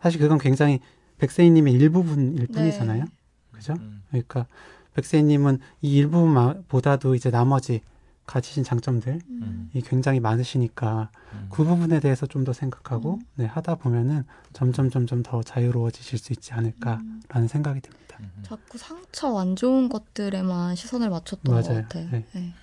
[0.00, 0.80] 사실 그건 굉장히
[1.18, 3.04] 백세희님의 일부분일 뿐이잖아요.
[3.04, 3.10] 네.
[3.50, 3.72] 그죠?
[3.80, 4.02] 음.
[4.10, 4.46] 그러니까
[4.94, 7.80] 백세희님은 이 일부분보다도 이제 나머지
[8.28, 9.70] 가지신 장점들이 음.
[9.84, 11.48] 굉장히 많으시니까, 음.
[11.50, 13.20] 그 부분에 대해서 좀 더 생각하고 음.
[13.34, 17.48] 네, 하다 보면은 점점 점점 더 자유로워지실 수 있지 않을까라는 음.
[17.48, 18.18] 생각이 듭니다.
[18.20, 18.30] 음.
[18.42, 21.82] 자꾸 상처 안 좋은 것들에만 시선을 맞췄던 것 맞아요.
[21.82, 22.08] 같아요.
[22.10, 22.24] 네.
[22.34, 22.54] 네.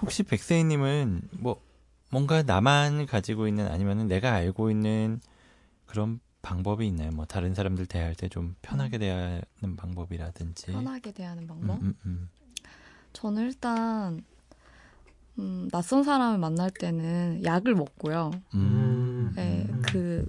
[0.00, 1.60] 혹시 백세희님은 뭐
[2.10, 5.20] 뭔가 나만 가지고 있는 아니면은 내가 알고 있는
[5.86, 7.10] 그런 방법이 있나요?
[7.12, 9.42] 뭐 다른 사람들 대할 때 좀 편하게 대하는
[9.76, 10.72] 방법이라든지.
[10.72, 11.82] 편하게 대하는 음, 방법.
[11.82, 12.28] 음, 음.
[13.12, 14.22] 저는 일단
[15.38, 18.30] 음, 낯선 사람을 만날 때는 약을 먹고요.
[18.54, 19.32] 음.
[19.34, 19.82] 네, 음.
[19.82, 20.26] 그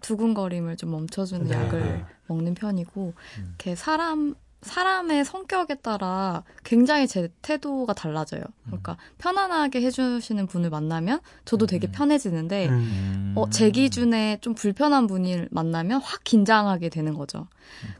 [0.00, 2.04] 두근거림을 좀 멈춰주는 네, 약을 네.
[2.26, 3.44] 먹는 편이고, 음.
[3.48, 8.42] 이렇게 사람 사람의 성격에 따라 굉장히 제 태도가 달라져요.
[8.66, 11.92] 그러니까 편안하게 해주시는 분을 만나면 저도 되게 음.
[11.92, 12.72] 편해지는데, 음.
[12.72, 13.32] 음.
[13.36, 17.46] 어, 제 기준에 좀 불편한 분을 만나면 확 긴장하게 되는 거죠.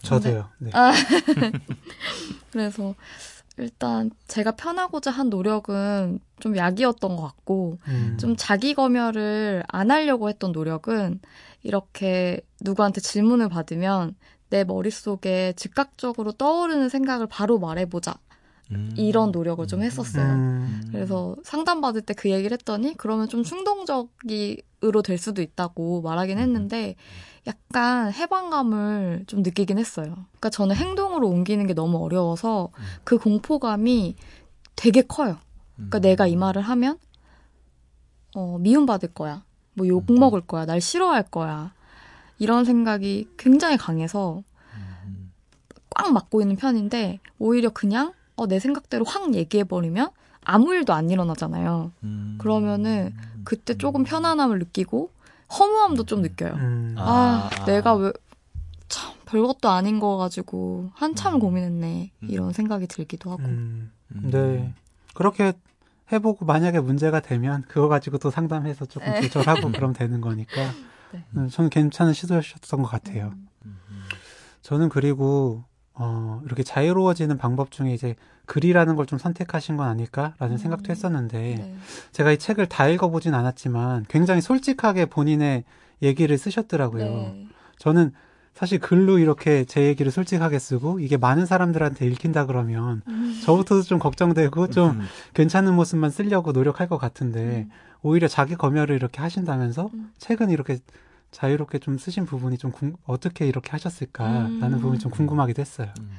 [0.03, 0.49] 저도요.
[0.59, 0.71] 네.
[0.75, 0.93] 아.
[2.51, 2.95] 그래서
[3.59, 8.17] 일단 제가 편하고자 한 노력은 좀 약이었던 것 같고, 음.
[8.19, 11.21] 좀 자기 검열을 안 하려고 했던 노력은
[11.63, 14.15] 이렇게 누구한테 질문을 받으면
[14.51, 18.15] 내 머릿속에 즉각적으로 떠오르는 생각을 바로 말해보자.
[18.71, 18.93] 음.
[18.97, 20.25] 이런 노력을 좀 했었어요.
[20.25, 20.83] 음.
[20.93, 24.11] 그래서 상담받을 때 그 얘기를 했더니 그러면 좀 충동적
[24.85, 26.95] 으로 될 수도 있다고 말하긴 했는데
[27.49, 30.13] 약간 해방감을 좀 느끼긴 했어요.
[30.13, 32.71] 그러니까 저는 행동으로 옮기는 게 너무 어려워서
[33.03, 34.15] 그 공포감이
[34.77, 35.37] 되게 커요.
[35.75, 36.01] 그러니까 음.
[36.03, 36.99] 내가 이 말을 하면
[38.35, 39.43] 어, 미움받을 거야.
[39.75, 40.65] 뭐 욕 먹을 거야.
[40.67, 41.73] 날 싫어할 거야.
[42.39, 44.43] 이런 생각이 굉장히 강해서
[45.07, 45.33] 음.
[45.91, 50.11] 꽉 막고 있는 편인데 오히려 그냥 어, 내 생각대로 확 얘기해 버리면
[50.45, 51.93] 아무 일도 안 일어나잖아요.
[52.05, 52.37] 음.
[52.39, 55.11] 그러면은 그때 조금 편안함을 느끼고
[55.59, 56.55] 허무함도 좀 느껴요.
[56.55, 56.95] 음.
[56.99, 57.65] 아, 아.
[57.65, 58.13] 내가 왜
[58.89, 61.41] 참 별것도 아닌 거 가지고 한참 음.
[61.41, 62.11] 고민했네.
[62.23, 62.29] 음.
[62.31, 63.43] 이런 생각이 들기도 하고.
[63.45, 63.93] 음.
[64.15, 64.31] 음.
[64.31, 64.75] 네.
[65.15, 65.53] 그렇게
[66.11, 69.21] 해보고 만약에 문제가 되면 그거 가지고 또 상담해서 조금 네.
[69.21, 70.55] 조절하고 그럼 되는 거니까
[71.13, 71.25] 네.
[71.37, 73.27] 음, 저는 괜찮은 시도였던 것 같아요.
[73.35, 73.49] 음.
[73.67, 74.03] 음, 음.
[74.63, 75.65] 저는 그리고
[76.01, 78.15] 어, 이렇게 자유로워지는 방법 중에 이제
[78.47, 80.57] 글이라는 걸 좀 선택하신 건 아닐까라는 음.
[80.57, 81.75] 생각도 했었는데 네.
[82.13, 85.65] 제가 이 책을 다 읽어보진 않았지만 굉장히 솔직하게 본인의
[86.03, 87.05] 얘기를 쓰셨더라고요.
[87.05, 87.47] 네.
[87.79, 88.13] 저는
[88.55, 93.41] 사실 글로 이렇게 제 얘기를 솔직하게 쓰고 이게 많은 사람들한테 읽힌다 그러면 음.
[93.45, 95.01] 저부터도 좀 걱정되고 좀 음.
[95.35, 97.71] 괜찮은 모습만 쓰려고 노력할 것 같은데 음.
[98.03, 100.11] 오히려 자기 검열을 이렇게 하신다면서 음.
[100.19, 100.79] 책은 이렇게
[101.31, 104.81] 자유롭게 좀 쓰신 부분이 좀 궁- 어떻게 이렇게 하셨을까라는 음.
[104.81, 105.89] 부분이 좀 궁금하기도 했어요.
[106.01, 106.11] 음.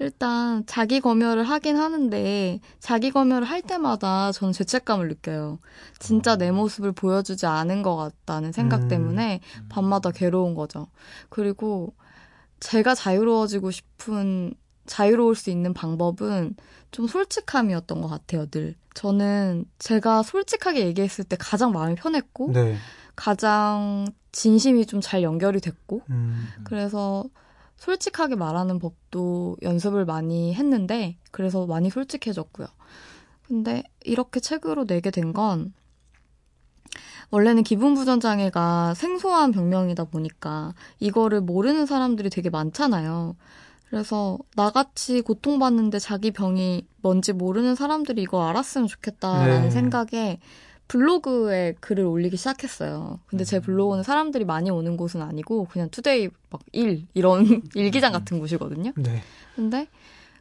[0.00, 5.60] 일단 자기 검열을 하긴 하는데 자기 검열을 할 때마다 저는 죄책감을 느껴요.
[6.00, 8.88] 진짜 내 모습을 보여주지 않은 것 같다는 생각 음.
[8.88, 10.88] 때문에 밤마다 괴로운 거죠.
[11.28, 11.94] 그리고
[12.58, 14.52] 제가 자유로워지고 싶은
[14.86, 16.56] 자유로울 수 있는 방법은
[16.90, 18.46] 좀 솔직함이었던 것 같아요.
[18.50, 22.76] 늘 저는 제가 솔직하게 얘기했을 때 가장 마음이 편했고 네.
[23.14, 26.46] 가장 진심이 좀 잘 연결이 됐고 음.
[26.64, 27.24] 그래서
[27.76, 32.66] 솔직하게 말하는 법도 연습을 많이 했는데 그래서 많이 솔직해졌고요.
[33.48, 35.72] 근데 이렇게 책으로 내게 된 건
[37.30, 43.36] 원래는 기분부전 장애가 생소한 병명이다 보니까 이거를 모르는 사람들이 되게 많잖아요.
[43.88, 49.70] 그래서 나같이 고통받는데 자기 병이 뭔지 모르는 사람들이 이거 알았으면 좋겠다라는 네.
[49.70, 50.40] 생각에
[50.88, 53.20] 블로그에 글을 올리기 시작했어요.
[53.26, 57.44] 근데 제 블로그는 사람들이 많이 오는 곳은 아니고 그냥 today 막 일 이런
[57.74, 58.92] 일기장 같은 곳이거든요.
[58.96, 59.22] 네.
[59.54, 59.88] 근데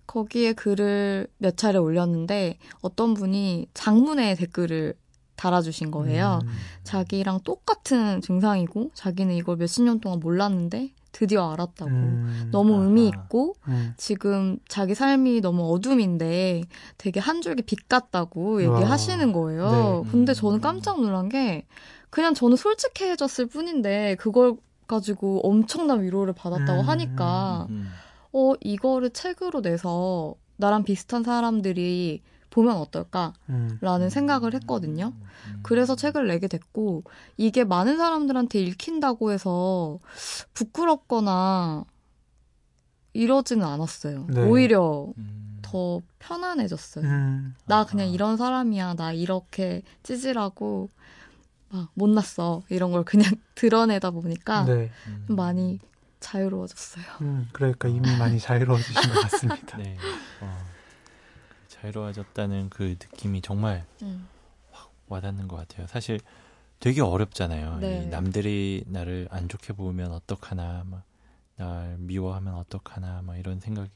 [0.07, 4.93] 거기에 글을 몇 차례 올렸는데 어떤 분이 장문의 댓글을
[5.35, 6.39] 달아주신 거예요.
[6.43, 6.49] 음.
[6.83, 11.89] 자기랑 똑같은 증상이고 자기는 이걸 몇십 년 동안 몰랐는데 드디어 알았다고.
[11.91, 13.23] 음, 너무 의미 아하.
[13.23, 13.93] 있고 음.
[13.95, 16.63] 지금 자기 삶이 너무 어둠인데
[16.97, 20.03] 되게 한 줄기 빛 같다고 얘기하시는 거예요.
[20.03, 20.11] 네.
[20.11, 20.35] 근데 음.
[20.35, 21.67] 저는 깜짝 놀란 게
[22.09, 26.87] 그냥 저는 솔직해졌을 뿐인데 그걸 가지고 엄청난 위로를 받았다고 음.
[26.89, 27.87] 하니까 음.
[28.33, 32.23] 어 이거를 책으로 내서 나랑 비슷한 사람들이
[32.55, 34.09] 보면 어떨까라는 음.
[34.09, 35.11] 생각을 했거든요.
[35.17, 35.59] 음.
[35.61, 37.03] 그래서 책을 내게 됐고
[37.35, 39.99] 이게 많은 사람들한테 읽힌다고 해서
[40.53, 41.83] 부끄럽거나
[43.11, 44.27] 이러지는 않았어요.
[44.29, 44.41] 네.
[44.41, 45.59] 오히려 음.
[45.61, 47.05] 더 편안해졌어요.
[47.05, 47.55] 음.
[47.65, 48.93] 나 그냥 이런 사람이야.
[48.95, 50.89] 나 이렇게 찌질하고
[51.69, 52.63] 막 못났어.
[52.69, 54.91] 이런 걸 그냥 드러내다 보니까 네.
[55.07, 55.23] 음.
[55.27, 55.79] 좀 많이
[56.21, 57.05] 자유로워졌어요.
[57.21, 59.75] 음, 그러니까 이미 많이 자유로워지신 것 같습니다.
[59.77, 59.97] 네.
[60.39, 60.74] 어,
[61.85, 64.27] 자유로워졌다는 그 느낌이 정말 음.
[65.07, 65.87] 와닿는 것 같아요.
[65.87, 66.19] 사실
[66.79, 67.77] 되게 어렵잖아요.
[67.79, 68.03] 네.
[68.03, 71.03] 이 남들이 나를 안 좋게 보면 어떡하나, 막,
[71.57, 73.89] 날 미워하면 어떡하나, 막 이런 생각이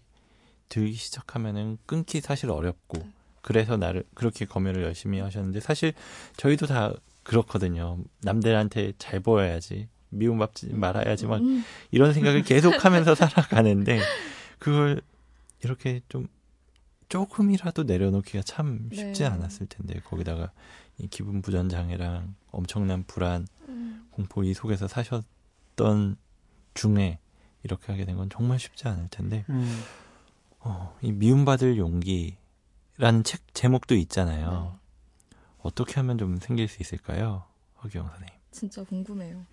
[0.69, 3.11] 들기 시작하면은 끊기 사실 어렵고, 네.
[3.41, 5.93] 그래서 나를 그렇게 검열을 열심히 하셨는데, 사실
[6.37, 7.97] 저희도 다 그렇거든요.
[8.21, 11.63] 남들한테 잘 보여야지, 미움받지 말아야지, 막 음.
[11.91, 13.99] 이런 생각을 계속 하면서 살아가는데,
[14.59, 15.01] 그걸
[15.63, 16.27] 이렇게 좀
[17.09, 19.25] 조금이라도 내려놓기가 참 쉽지 네.
[19.25, 20.51] 않았을 텐데, 거기다가
[20.97, 24.07] 이 기분 부전 장애랑 엄청난 불안, 음.
[24.11, 26.17] 공포 이 속에서 사셨던
[26.75, 27.19] 중에
[27.63, 29.81] 이렇게 하게 된 건 정말 쉽지 않을 텐데, 음,
[30.59, 34.77] 어, 이 미움받을 용기라는 책 제목도 있잖아요.
[35.31, 35.37] 네.
[35.61, 37.43] 어떻게 하면 좀 생길 수 있을까요?
[37.83, 38.33] 허기영 선생님.
[38.51, 39.45] 진짜 궁금해요.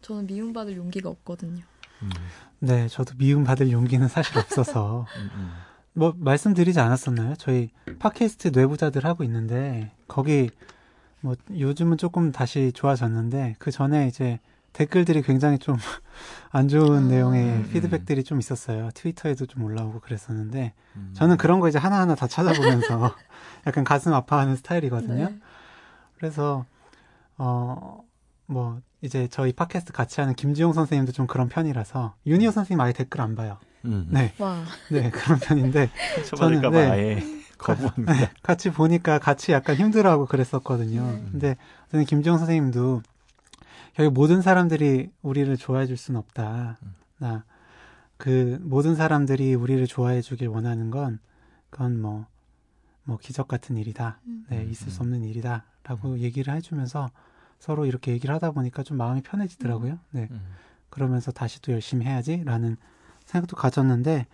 [0.00, 1.62] 저는 미움받을 용기가 없거든요.
[2.02, 2.10] 음,
[2.58, 5.52] 네, 저도 미움 받을 용기는 사실 없어서 음, 음.
[5.94, 7.34] 뭐 말씀드리지 않았었나요?
[7.36, 10.50] 저희 팟캐스트 뇌부자들 하고 있는데 거기
[11.20, 14.40] 뭐 요즘은 조금 다시 좋아졌는데 그 전에 이제
[14.72, 15.76] 댓글들이 굉장히 좀
[16.54, 17.08] 안 좋은 아.
[17.08, 17.70] 내용의 음.
[17.72, 18.90] 피드백들이 좀 있었어요.
[18.92, 21.10] 트위터에도 좀 올라오고 그랬었는데 음.
[21.14, 23.14] 저는 그런 거 이제 하나하나 다 찾아보면서
[23.66, 25.28] 약간 가슴 아파하는 스타일이거든요.
[25.30, 25.38] 네.
[26.18, 26.66] 그래서
[27.38, 28.02] 어
[28.52, 33.20] 뭐 이제 저희 팟캐스트 같이 하는 김지용 선생님도 좀 그런 편이라서 유니어 선생님 아예 댓글
[33.20, 33.58] 안 봐요.
[33.84, 34.06] 음.
[34.10, 34.64] 네, 와.
[34.90, 35.90] 네 그런 편인데
[36.36, 36.90] 저는, 네.
[36.90, 37.22] 아예
[37.58, 38.12] 거부합니다.
[38.42, 41.00] 같이 보니까 같이 약간 힘들어하고 그랬었거든요.
[41.00, 41.28] 음.
[41.30, 41.56] 근데
[41.90, 43.02] 저는 김지용 선생님도
[43.98, 46.78] 여기 모든 사람들이 우리를 좋아해 줄 수는 없다.
[46.82, 46.94] 음.
[47.18, 51.18] 나그 모든 사람들이 우리를 좋아해 주길 원하는 건
[51.70, 52.26] 그건 뭐,
[53.04, 54.18] 뭐 기적 같은 일이다.
[54.26, 54.46] 음.
[54.48, 55.64] 네, 있을 수 없는 일이다.
[55.84, 57.10] 라고 얘기를 해 주면서
[57.58, 59.98] 서로 이렇게 얘기를 하다 보니까 좀 마음이 편해지더라고요.
[60.10, 60.28] 네.
[60.30, 60.40] 음.
[60.90, 62.76] 그러면서 다시 또 열심히 해야지라는
[63.32, 64.26] 생각도 가졌는데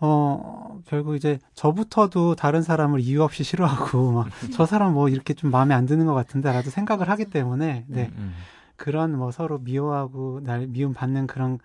[0.00, 5.50] 어 결국 이제 저부터도 다른 사람을 이유 없이 싫어하고 막 저 사람 뭐 이렇게 좀
[5.50, 8.32] 마음에 안 드는 것 같은데 라도 생각을 하기 때문에 네 음.
[8.76, 11.58] 그런 뭐 서로 미워하고 날 미움 받는 그런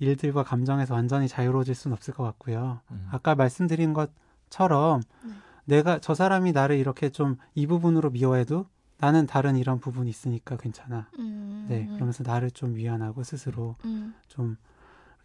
[0.00, 2.80] 일들과 감정에서 완전히 자유로워질 수는 없을 것 같고요.
[2.90, 3.08] 음.
[3.12, 5.30] 아까 말씀드린 것처럼 네.
[5.66, 8.66] 내가 저 사람이 나를 이렇게 좀 이 부분으로 미워해도
[8.98, 11.08] 나는 다른 이런 부분이 있으니까 괜찮아.
[11.18, 11.66] 음.
[11.68, 14.14] 네, 그러면서 나를 좀 위안하고 스스로 음.
[14.26, 14.56] 좀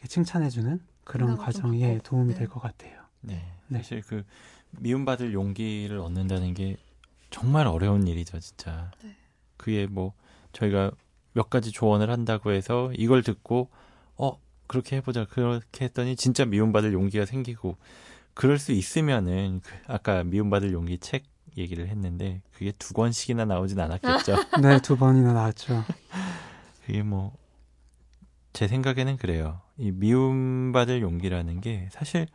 [0.07, 1.99] 칭찬해주는 그런 과정에.
[2.03, 2.39] 도움이 네.
[2.39, 3.01] 될것 같아요.
[3.21, 3.45] 네.
[3.67, 3.77] 네.
[3.79, 4.23] 사실 그
[4.71, 6.77] 미움받을 용기를 얻는다는 게
[7.29, 8.91] 정말 어려운 일이죠, 진짜.
[9.03, 9.15] 네.
[9.57, 10.13] 그게 뭐
[10.53, 10.91] 저희가
[11.33, 13.69] 몇 가지 조언을 한다고 해서 이걸 듣고
[14.17, 17.77] 어 그렇게 해보자 그렇게 했더니 진짜 미움받을 용기가 생기고
[18.33, 21.23] 그럴 수 있으면은 그 아까 미움받을 용기 책
[21.57, 24.35] 얘기를 했는데 그게 두 권씩이나 나오진 않았겠죠.
[24.61, 25.83] 네, 두 번이나 나왔죠.
[26.85, 27.41] 그게 뭐
[28.53, 29.61] 제 생각에는 그래요.
[29.81, 32.27] 이 미움받을 용기라는 게 사실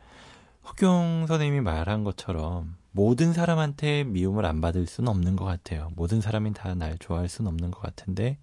[0.63, 5.89] 흑용 선생님이 말한 것처럼 모든 사람한테 미움을 안 받을 수는 없는 것 같아요.
[5.95, 8.37] 모든 사람이 다 날 좋아할 수는 없는 것 같은데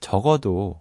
[0.00, 0.80] 적어도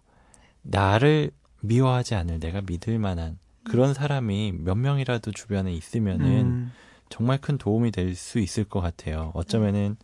[0.61, 6.71] 나를 미워하지 않을 내가 믿을 만한 그런 사람이 몇 명이라도 주변에 있으면은 음,
[7.09, 9.31] 정말 큰 도움이 될 수 있을 것 같아요.
[9.33, 9.97] 어쩌면은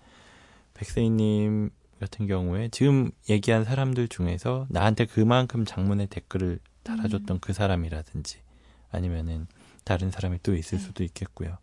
[0.74, 1.70] 백세희님
[2.02, 8.38] 같은 경우에 지금 얘기한 사람들 중에서 나한테 그만큼 장문의 댓글을 달아줬던 그 사람이라든지
[8.91, 9.48] 아니면은
[9.84, 11.58] 다른 사람이 또 있을 수도 있겠고요.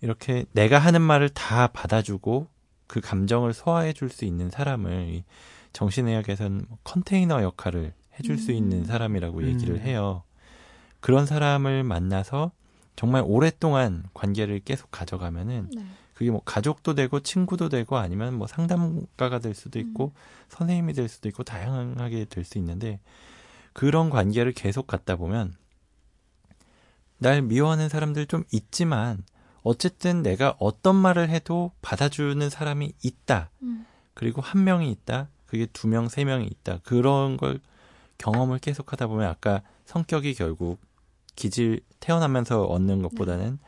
[0.00, 2.48] 이렇게 내가 하는 말을 다 받아주고
[2.88, 5.24] 그 감정을 소화해 줄 수 있는 사람을 이
[5.72, 8.56] 정신의학에서는 뭐 컨테이너 역할을 해줄 수 음.
[8.56, 9.80] 있는 사람이라고 얘기를 음.
[9.80, 10.22] 해요.
[11.00, 12.50] 그런 사람을 만나서
[12.96, 15.84] 정말 오랫동안 관계를 계속 가져가면은 네.
[16.14, 20.12] 그게 뭐 가족도 되고 친구도 되고 아니면 뭐 상담가가 될 수도 있고
[20.50, 23.00] 선생님이 될 수도 있고 다양하게 될 수 있는데
[23.72, 25.54] 그런 관계를 계속 갖다 보면
[27.18, 29.24] 날 미워하는 사람들 좀 있지만
[29.62, 33.50] 어쨌든 내가 어떤 말을 해도 받아주는 사람이 있다.
[33.62, 33.86] 음.
[34.14, 35.28] 그리고 한 명이 있다.
[35.46, 36.78] 그게 두 명, 세 명이 있다.
[36.82, 37.60] 그런 걸
[38.18, 40.80] 경험을 계속 하다 보면 아까 성격이 결국
[41.36, 43.58] 기질 태어나면서 얻는 것보다는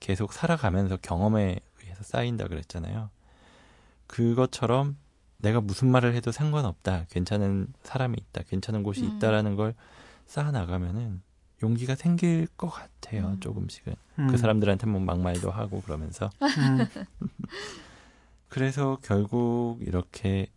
[0.00, 3.10] 계속 살아가면서 경험에 의해서 쌓인다 그랬잖아요.
[4.06, 4.96] 그것처럼
[5.38, 7.06] 내가 무슨 말을 해도 상관없다.
[7.10, 8.42] 괜찮은 사람이 있다.
[8.48, 9.16] 괜찮은 곳이 음.
[9.16, 9.74] 있다라는 걸
[10.26, 11.22] 쌓아 나가면은
[11.62, 13.28] 용기가 생길 것 같아요.
[13.28, 13.40] 음.
[13.40, 14.26] 조금씩은 음.
[14.28, 16.86] 그 사람들한테 뭐 막말도 하고 그러면서 음.
[18.48, 20.48] 그래서 결국 이렇게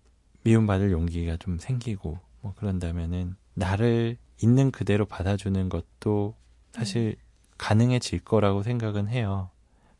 [0.43, 6.35] 미움받을 용기가 좀 생기고 뭐 그런다면은 나를 있는 그대로 받아주는 것도
[6.71, 7.15] 사실
[7.57, 9.49] 가능해질 거라고 생각은 해요.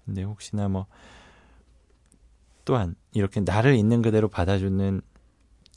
[0.06, 0.86] 근데 혹시나 뭐
[2.67, 5.01] 또한 이렇게 나를 있는 그대로 받아주는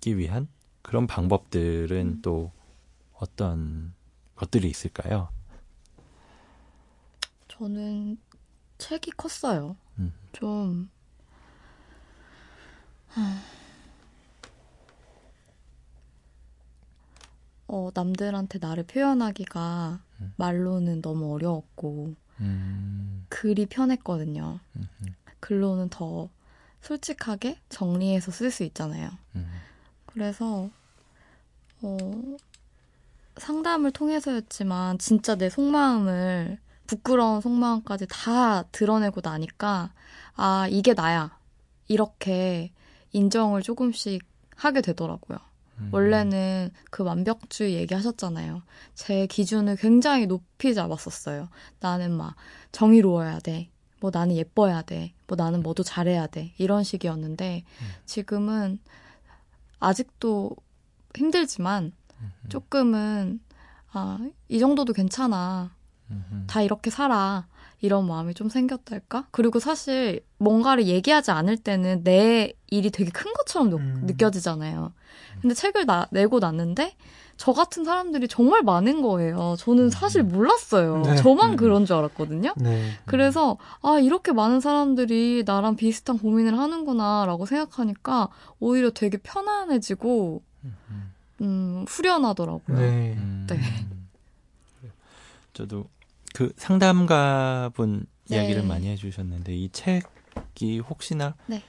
[0.00, 0.48] 기 위한
[0.82, 2.20] 그런 방법들은 음.
[2.20, 2.50] 또
[3.12, 3.94] 어떤
[4.34, 5.28] 것들이 있을까요?
[7.46, 8.18] 저는
[8.78, 9.76] 책이 컸어요.
[10.00, 10.12] 음.
[10.32, 10.90] 좀
[13.06, 13.38] 하,
[17.68, 20.34] 어, 남들한테 나를 표현하기가 음.
[20.36, 24.58] 말로는 너무 어려웠고 음, 글이 편했거든요.
[25.38, 26.28] 글로는 더
[26.80, 29.10] 솔직하게 정리해서 쓸 수 있잖아요.
[29.36, 29.46] 음,
[30.06, 30.70] 그래서
[31.82, 31.98] 어,
[33.36, 39.92] 상담을 통해서였지만 진짜 내 속마음을 부끄러운 속마음까지 다 드러내고 나니까
[40.34, 41.38] 아 이게 나야
[41.88, 42.72] 이렇게
[43.12, 44.22] 인정을 조금씩
[44.56, 45.38] 하게 되더라고요.
[45.78, 45.88] 음.
[45.92, 48.62] 원래는 그 완벽주의 얘기하셨잖아요.
[48.94, 51.48] 제 기준을 굉장히 높이 잡았었어요.
[51.80, 52.34] 나는 막
[52.72, 53.69] 정의로워야 돼.
[54.00, 55.12] 뭐 나는 예뻐야 돼.
[55.26, 56.52] 뭐 나는 뭐도 잘해야 돼.
[56.58, 57.86] 이런 식이었는데 음.
[58.06, 58.78] 지금은
[59.78, 60.56] 아직도
[61.16, 63.40] 힘들지만 음, 조금은
[63.92, 65.74] 아, 이 정도도 괜찮아.
[66.48, 67.46] 다 이렇게 살아.
[67.82, 69.28] 이런 마음이 좀 생겼달까?
[69.30, 74.02] 그리고 사실 뭔가를 얘기하지 않을 때는 내 일이 되게 큰 것처럼 느- 음.
[74.06, 74.92] 느껴지잖아요.
[75.40, 76.94] 근데 책을 나, 내고 났는데
[77.40, 79.54] 저 같은 사람들이 정말 많은 거예요.
[79.58, 81.00] 저는 사실 몰랐어요.
[81.00, 81.16] 네.
[81.16, 81.56] 저만 음.
[81.56, 82.52] 그런 줄 알았거든요.
[82.58, 82.90] 네.
[83.06, 91.12] 그래서 아 이렇게 많은 사람들이 나랑 비슷한 고민을 하는구나라고 생각하니까 오히려 되게 편안해지고 음, 음.
[91.40, 92.78] 음, 후련하더라고요.
[92.78, 93.14] 네.
[93.16, 93.46] 음.
[93.48, 93.58] 네.
[95.54, 95.86] 저도
[96.34, 98.36] 그 상담가분 네.
[98.36, 101.62] 이야기를 많이 해주셨는데 이 책이 혹시나 네.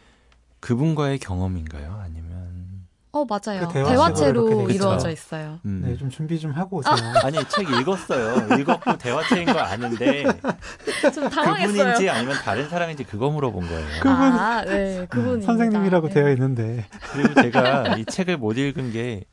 [0.60, 1.94] 그분과의 경험인가요?
[1.94, 2.71] 아니면
[3.14, 3.68] 어 맞아요.
[3.68, 5.10] 그 대화체로 이루어져.
[5.10, 5.60] 있어요.
[5.66, 5.82] 음.
[5.86, 6.96] 네, 좀 준비 좀 하고 오세요.
[7.24, 8.58] 아니 책 읽었어요.
[8.58, 10.24] 읽었고 대화책인 거 아는데
[11.14, 11.74] 좀 당황했어요.
[11.78, 13.86] 그분인지 아니면 다른 사람인지 그거 물어본 거예요.
[14.02, 15.46] 그분- 아, 네, 그분입니다.
[15.46, 16.14] 선생님이라고 네.
[16.14, 16.86] 되어 있는데.
[17.12, 19.26] 그리고 제가 이 책을 못 읽은 게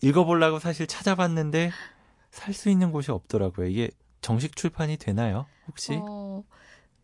[0.00, 1.72] 읽어보려고 사실 찾아봤는데
[2.30, 3.66] 살 수 있는 곳이 없더라고요.
[3.66, 5.46] 이게 정식 출판이 되나요?
[5.66, 5.98] 혹시?
[6.00, 6.42] 어,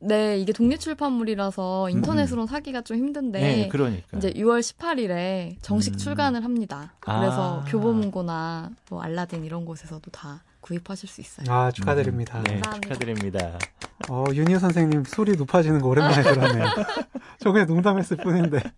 [0.02, 4.16] 네, 이게 독립 출판물이라서 인터넷으로 사기가 좀 힘든데 음, 네, 그러니까.
[4.16, 5.98] 이제 6월 18일에 정식 음.
[5.98, 6.94] 출간을 합니다.
[7.04, 7.20] 아.
[7.20, 11.46] 그래서 교보문고나 뭐 알라딘 이런 곳에서도 다 구입하실 수 있어요.
[11.50, 12.42] 아, 축하드립니다.
[12.42, 12.94] 네, 감사합니다.
[12.94, 13.58] 축하드립니다.
[14.08, 16.64] 어, 윤희 선생님 소리 높아지는 거 오랜만에 들었네요.
[17.38, 18.62] 저 그냥 농담했을 뿐인데.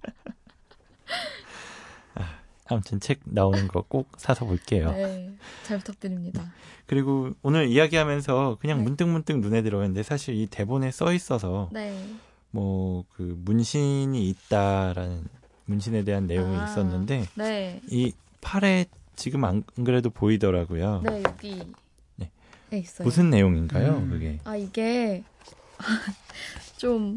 [2.72, 4.90] 아무튼 책 나오는 거 꼭 사서 볼게요.
[4.92, 5.30] 네,
[5.64, 6.52] 잘 부탁드립니다.
[6.86, 8.84] 그리고 오늘 이야기하면서 그냥 네.
[8.84, 12.04] 문득문득 눈에 들어왔는데 사실 이 대본에 써 있어서 네,
[12.50, 15.24] 뭐그 문신이 있다라는
[15.66, 16.64] 문신에 대한 내용이 아.
[16.64, 21.02] 있었는데 네, 이 팔에 지금 안 그래도 보이더라고요.
[21.04, 21.62] 네 여기
[22.16, 22.30] 네.
[22.70, 23.04] 네, 있어요.
[23.04, 24.10] 무슨 내용인가요, 음.
[24.10, 24.38] 그게?
[24.44, 25.22] 아 이게
[26.78, 27.16] 좀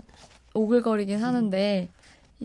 [0.53, 1.89] 오글거리긴 하는데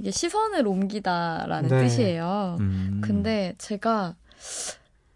[0.00, 1.82] 이게 시선을 옮기다라는 네.
[1.82, 2.56] 뜻이에요.
[2.60, 3.00] 음.
[3.04, 4.16] 근데 제가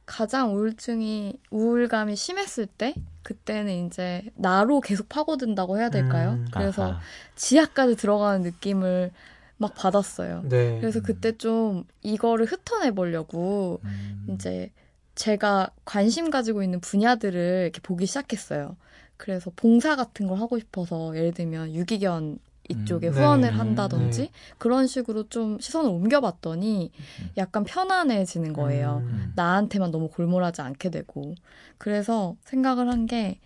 [0.05, 6.33] 가장 우울증이 우울감이 심했을 때 그때는 이제 나로 계속 파고든다고 해야 될까요?
[6.33, 6.47] 음.
[6.53, 7.01] 그래서 아하.
[7.35, 9.11] 지하까지 들어가는 느낌을
[9.57, 10.43] 막 받았어요.
[10.45, 10.79] 네.
[10.81, 14.27] 그래서 그때 좀 이거를 흩어내 보려고 음.
[14.31, 14.71] 이제
[15.15, 18.77] 제가 관심 가지고 있는 분야들을 이렇게 보기 시작했어요.
[19.17, 23.19] 그래서 봉사 같은 걸 하고 싶어서 예를 들면 유기견 이쪽에 음, 네.
[23.19, 24.31] 후원을 한다든지 네.
[24.59, 27.31] 그런 식으로 좀 시선을 옮겨봤더니 음.
[27.37, 29.03] 약간 편안해지는 거예요.
[29.05, 29.33] 음.
[29.37, 31.35] 나한테만 너무 골몰하지 않게 되고
[31.79, 33.39] 그래서 생각을 한 게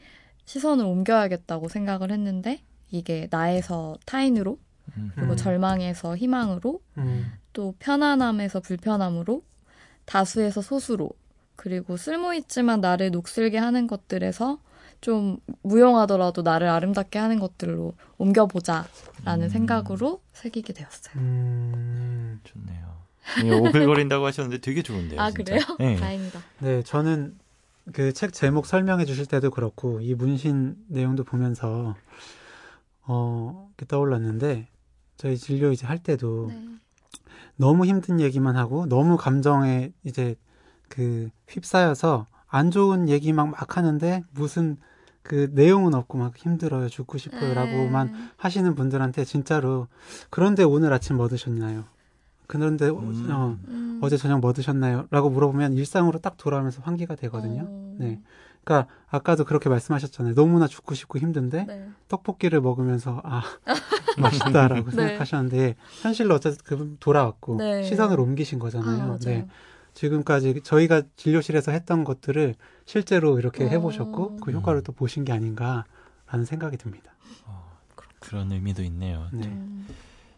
[0.44, 4.58] 시선을 옮겨야겠다고 생각을 했는데 이게 나에서 타인으로
[4.96, 5.12] 음.
[5.14, 5.36] 그리고 음.
[5.36, 7.32] 절망에서 희망으로 음.
[7.52, 9.42] 또 편안함에서 불편함으로
[10.06, 11.10] 다수에서 소수로
[11.56, 14.58] 그리고 쓸모있지만 나를 녹슬게 하는 것들에서
[15.00, 19.48] 좀 무용하더라도 나를 아름답게 하는 것들로 옮겨보자라는 음.
[19.48, 21.14] 생각으로 새기게 되었어요.
[21.16, 22.40] 음.
[22.44, 22.88] 좋네요.
[23.60, 25.20] 오글거린다고 하셨는데 되게 좋은데요.
[25.20, 25.44] 아 진짜.
[25.44, 25.60] 그래요?
[25.78, 25.96] 네.
[25.96, 26.40] 다행이다.
[26.60, 27.38] 네, 저는
[27.92, 31.94] 그 책 제목 설명해 주실 때도 그렇고 이 문신 내용도 보면서
[33.02, 34.68] 어, 이렇게 떠올랐는데
[35.16, 36.64] 저희 진료 이제 할 때도 네.
[37.56, 40.36] 너무 힘든 얘기만 하고 너무 감정에 이제
[40.88, 44.76] 그 휩싸여서 안 좋은 얘기 막막 하는데 무슨
[45.28, 48.18] 그 내용은 없고 막 힘들어요 죽고 싶어요라고만 네.
[48.38, 49.86] 하시는 분들한테 진짜로
[50.30, 51.84] 그런데 오늘 아침 뭐 드셨나요?
[52.46, 53.28] 그런데 음.
[53.30, 53.98] 어, 음.
[54.02, 55.06] 어제 저녁 뭐 드셨나요?
[55.10, 57.66] 라고 물어보면 일상으로 딱 돌아오면서 환기가 되거든요.
[57.68, 57.96] 어.
[57.98, 58.22] 네.
[58.64, 60.34] 그러니까 아까도 그렇게 말씀하셨잖아요.
[60.34, 61.88] 너무나 죽고 싶고 힘든데 네.
[62.08, 63.42] 떡볶이를 먹으면서 아
[64.18, 64.96] 맛있다라고 네.
[64.96, 67.82] 생각하셨는데 현실로 어쨌든 그 돌아왔고 네.
[67.82, 68.98] 시선을 옮기신 아, 거잖아요.
[68.98, 69.18] 맞아요.
[69.20, 69.46] 네.
[69.98, 72.54] 지금까지 저희가 진료실에서 했던 것들을
[72.86, 73.68] 실제로 이렇게 어.
[73.68, 77.12] 해보셨고 그 효과를 또 보신 게 아닌가라는 생각이 듭니다.
[77.46, 77.76] 어,
[78.20, 79.28] 그런 의미도 있네요.
[79.32, 79.46] 네.
[79.48, 79.88] 음.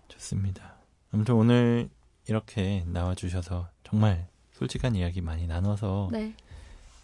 [0.08, 0.76] 좋습니다.
[1.12, 1.90] 아무튼 오늘
[2.26, 6.34] 이렇게 나와주셔서 정말 솔직한 이야기 많이 나눠서 네.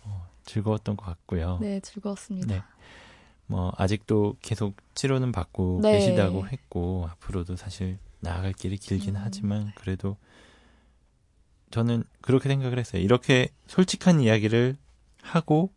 [0.04, 1.58] 어, 즐거웠던 것 같고요.
[1.60, 2.54] 네, 즐거웠습니다.
[2.54, 2.62] 네.
[3.48, 5.92] 뭐 아직도 계속 치료는 받고 네.
[5.92, 9.20] 계시다고 했고 앞으로도 사실 나아갈 길이 길긴 음.
[9.22, 10.16] 하지만 그래도
[11.70, 13.02] 저는 그렇게 생각을 했어요.
[13.02, 14.76] 이렇게 솔직한 이야기를
[15.22, 15.72] 하고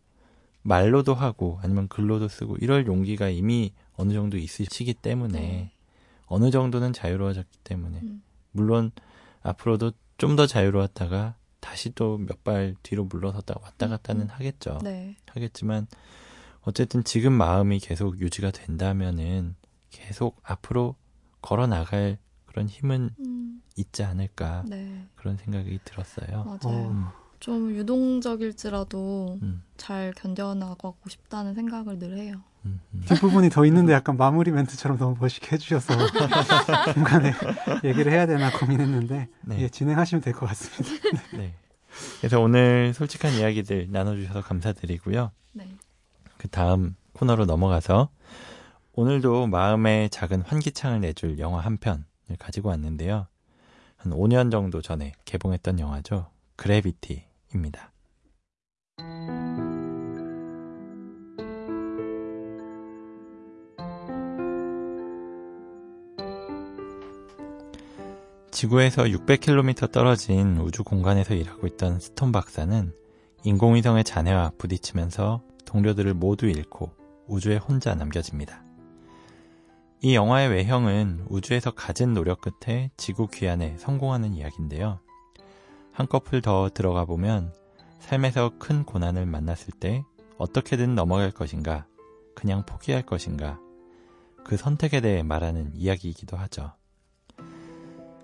[0.62, 5.72] 말로도 하고 아니면 글로도 쓰고 이럴 용기가 이미 어느 정도 있으시기 때문에 네.
[6.28, 8.22] 어느 정도는 자유로워졌기 때문에 음.
[8.52, 8.92] 물론
[9.42, 14.28] 앞으로도 좀 더 자유로웠다가 다시 또 몇 발 뒤로 물러섰다가 왔다 갔다는 음.
[14.30, 14.80] 하겠죠.
[14.84, 15.16] 네.
[15.28, 15.88] 하겠지만
[16.62, 19.56] 어쨌든 지금 마음이 계속 유지가 된다면은
[19.90, 20.96] 계속 앞으로
[21.42, 22.18] 걸어 나갈
[22.50, 23.62] 그런 힘은 음.
[23.78, 25.06] 있지 않을까 네.
[25.16, 26.44] 그런 생각이 들었어요.
[26.44, 26.78] 맞아요.
[26.78, 26.90] 어.
[26.90, 27.06] 음,
[27.40, 32.42] 좀 유동적일지라도 음, 잘 견뎌나가고 싶다는 생각을 늘 해요.
[32.66, 33.02] 음, 음.
[33.08, 35.94] 뒷부분이 더 있는데 약간 마무리 멘트처럼 너무 멋있게 해주셔서
[36.94, 37.32] 중간에
[37.84, 39.60] 얘기를 해야 되나 고민했는데 네.
[39.62, 41.08] 예, 진행하시면 될 것 같습니다.
[41.38, 41.54] 네.
[42.20, 45.32] 그래서 오늘 솔직한 이야기들 나눠주셔서 감사드리고요.
[45.54, 45.68] 네.
[46.38, 48.10] 그 다음 코너로 넘어가서
[48.94, 52.04] 오늘도 마음에 작은 환기창을 내줄 영화 한 편을
[52.38, 53.28] 가지고 왔는데요.
[53.96, 56.30] 한 5년 정도 전에 개봉했던 영화죠.
[56.56, 57.92] 그래비티입니다.
[68.52, 72.94] 지구에서 600km 떨어진 우주 공간에서 일하고 있던 스톤 박사는
[73.44, 76.92] 인공위성의 잔해와 부딪히면서 동료들을 모두 잃고
[77.28, 78.69] 우주에 혼자 남겨집니다.
[80.02, 85.00] 이 영화의 외형은 우주에서 갖은 노력 끝에 지구 귀환에 성공하는 이야기인데요.
[85.92, 87.54] 한꺼풀 더 들어가 보면
[88.00, 90.06] 삶에서 큰 고난을 만났을 때
[90.38, 91.86] 어떻게든 넘어갈 것인가,
[92.34, 93.60] 그냥 포기할 것인가,
[94.46, 96.72] 그 선택에 대해 말하는 이야기이기도 하죠.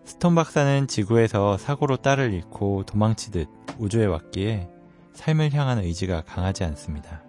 [0.05, 3.49] 스톤 박사는 지구에서 사고로 딸을 잃고 도망치듯
[3.79, 4.69] 우주에 왔기에
[5.11, 7.21] 삶을 향한 의지가 강하지 않습니다.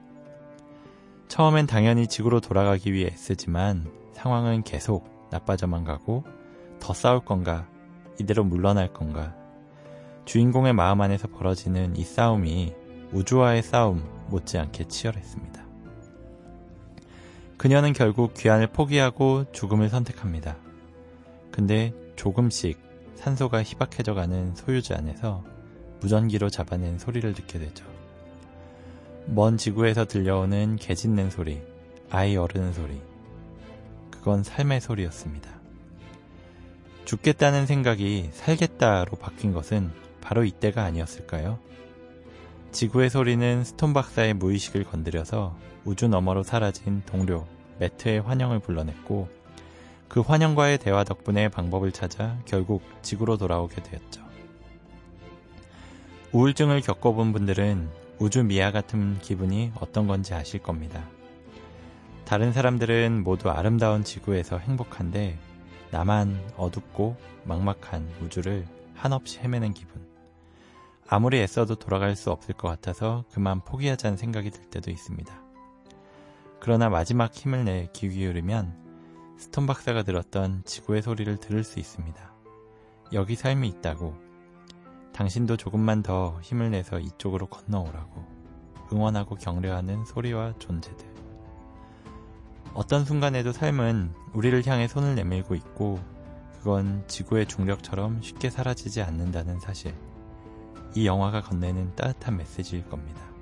[1.26, 6.24] 처음엔 당연히 지구로 돌아가기 위해 애쓰지만 상황은 계속 나빠져만 가고
[6.80, 7.68] 더 싸울 건가,
[8.18, 9.34] 이대로 물러날 건가.
[10.24, 12.74] 주인공의 마음 안에서 벌어지는 이 싸움이
[13.12, 15.64] 우주와의 싸움 못지않게 치열했습니다.
[17.58, 20.56] 그녀는 결국 귀환을 포기하고 죽음을 선택합니다.
[21.52, 22.78] 근데 조금씩
[23.16, 25.44] 산소가 희박해져 가는 소유지 안에서
[26.00, 27.84] 무전기로 잡아낸 소리를 듣게 되죠.
[29.26, 31.60] 먼 지구에서 들려오는 개 짖는 소리,
[32.10, 33.00] 아이 어르는 소리.
[34.26, 35.48] 그건 삶의 소리였습니다.
[37.04, 41.60] 죽겠다는 생각이 살겠다로 바뀐 것은 바로 이때가 아니었을까요?
[42.72, 47.46] 지구의 소리는 스톤 박사의 무의식을 건드려서 우주 너머로 사라진 동료
[47.78, 49.28] 매트의 환영을 불러냈고
[50.08, 54.22] 그 환영과의 대화 덕분에 방법을 찾아 결국 지구로 돌아오게 되었죠.
[56.32, 61.08] 우울증을 겪어본 분들은 우주 미아 같은 기분이 어떤 건지 아실 겁니다.
[62.26, 65.38] 다른 사람들은 모두 아름다운 지구에서 행복한데
[65.92, 68.66] 나만 어둡고 막막한 우주를
[68.96, 70.04] 한없이 헤매는 기분.
[71.08, 75.32] 아무리 애써도 돌아갈 수 없을 것 같아서 그만 포기하자는 생각이 들 때도 있습니다.
[76.58, 78.74] 그러나 마지막 힘을 내 귀 기울이면
[79.38, 82.32] 스톤 박사가 들었던 지구의 소리를 들을 수 있습니다.
[83.12, 84.16] 여기 삶이 있다고.
[85.12, 88.24] 당신도 조금만 더 힘을 내서 이쪽으로 건너오라고.
[88.92, 91.05] 응원하고 격려하는 소리와 존재들.
[92.74, 96.00] 어떤 순간에도 삶은 우리를 향해 손을 내밀고 있고,
[96.58, 99.94] 그건 지구의 중력처럼 쉽게 사라지지 않는다는 사실.
[100.94, 103.35] 이 영화가 건네는 따뜻한 메시지일 겁니다.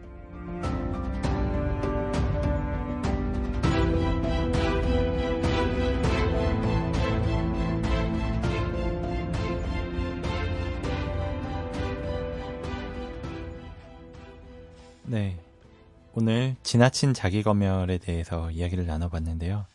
[16.25, 19.67] 오늘 지나친 자기 검열에 대해서 이야기를 나눠봤는데요.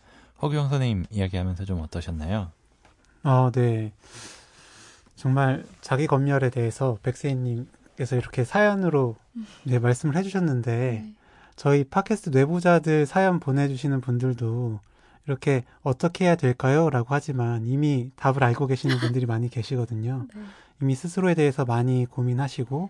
[0.41, 2.49] 허규영 선생님 이야기하면서 좀 어떠셨나요?
[3.23, 3.93] 어, 네.
[5.15, 9.15] 정말 자기 검열에 대해서 백세희님 님께서 이렇게 사연으로
[9.63, 11.13] 네, 말씀을 해주셨는데 네.
[11.55, 14.79] 저희 팟캐스트 뇌부자들 사연 보내주시는 분들도
[15.27, 16.89] 이렇게 어떻게 해야 될까요?
[16.89, 20.25] 라고 하지만 이미 답을 알고 계시는 분들이 많이 계시거든요.
[20.33, 20.41] 네.
[20.81, 22.89] 이미 스스로에 대해서 많이 고민하시고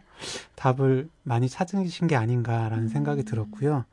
[0.56, 2.88] 답을 많이 찾으신 게 아닌가라는 음.
[2.88, 3.86] 생각이 들었고요.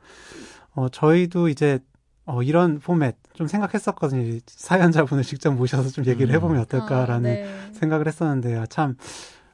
[0.75, 1.79] 어, 저희도 이제
[2.25, 4.39] 어, 이런 포맷 좀 생각했었거든요.
[4.45, 6.35] 사연자분을 직접 모셔서 좀 얘기를 음.
[6.35, 7.71] 해보면 어떨까라는 아, 네.
[7.73, 8.97] 생각을 했었는데 아, 참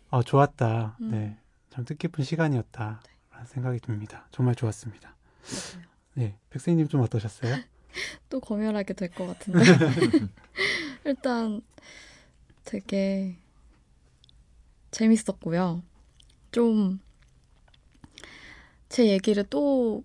[0.09, 0.97] 어, 좋았다.
[1.01, 1.11] 음.
[1.11, 1.37] 네,
[1.69, 4.27] 참 뜻깊은 시간이었다라는 생각이 듭니다.
[4.31, 5.15] 정말 좋았습니다.
[5.43, 5.87] 맞아요.
[6.15, 7.55] 네, 백세희님 좀 어떠셨어요?
[8.29, 9.59] 또 검열하게 될 것 같은데.
[11.05, 11.61] 일단
[12.65, 13.37] 되게
[14.93, 15.83] 재밌었고요.
[16.51, 16.99] 좀
[18.89, 20.03] 제 얘기를 또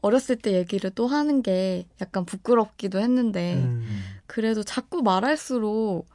[0.00, 3.86] 어렸을 때 얘기를 또 하는 게 약간 부끄럽기도 했는데 음,
[4.26, 6.08] 그래도 자꾸 말할수록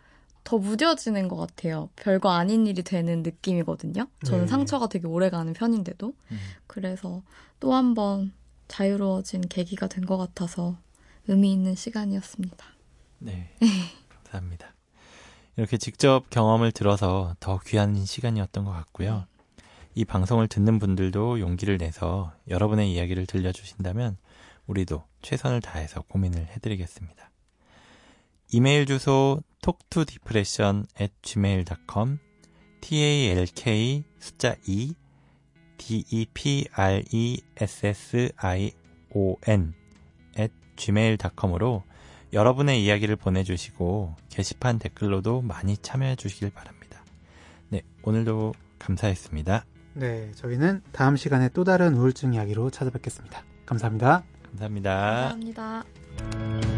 [0.44, 1.90] 더 무뎌지는 것 같아요.
[1.96, 4.08] 별거 아닌 일이 되는 느낌이거든요.
[4.26, 4.48] 저는 네.
[4.48, 6.14] 상처가 되게 오래 가는 편인데도.
[6.32, 6.38] 음.
[6.66, 7.22] 그래서
[7.60, 8.34] 또 한 번
[8.68, 10.76] 자유로워진 계기가 된 것 같아서
[11.28, 12.66] 의미 있는 시간이었습니다.
[13.20, 13.52] 네.
[14.10, 14.74] 감사합니다.
[15.58, 19.26] 이렇게 직접 경험을 들어서 더 귀한 시간이었던 것 같고요.
[19.96, 24.18] 이 방송을 듣는 분들도 용기를 내서 여러분의 이야기를 들려주신다면
[24.68, 27.32] 우리도 최선을 다해서 고민을 해드리겠습니다.
[28.54, 32.20] 이메일 주소 talktodepression at gmail.com
[32.80, 34.94] talk 숫자 2
[35.78, 36.70] depressione
[40.40, 41.84] at gmail.com으로
[42.38, 47.04] 여러분의 이야기를 보내주시고 게시판 댓글로도 많이 참여해 주시길 바랍니다.
[47.70, 49.66] 네, 오늘도 감사했습니다.
[49.96, 53.44] 네, 저희는 다음 시간에 또 다른 우울증 이야기로 찾아뵙겠습니다.
[53.66, 54.24] 감사합니다.
[54.52, 55.34] 감사합니다.
[55.34, 56.77] 감사합니다.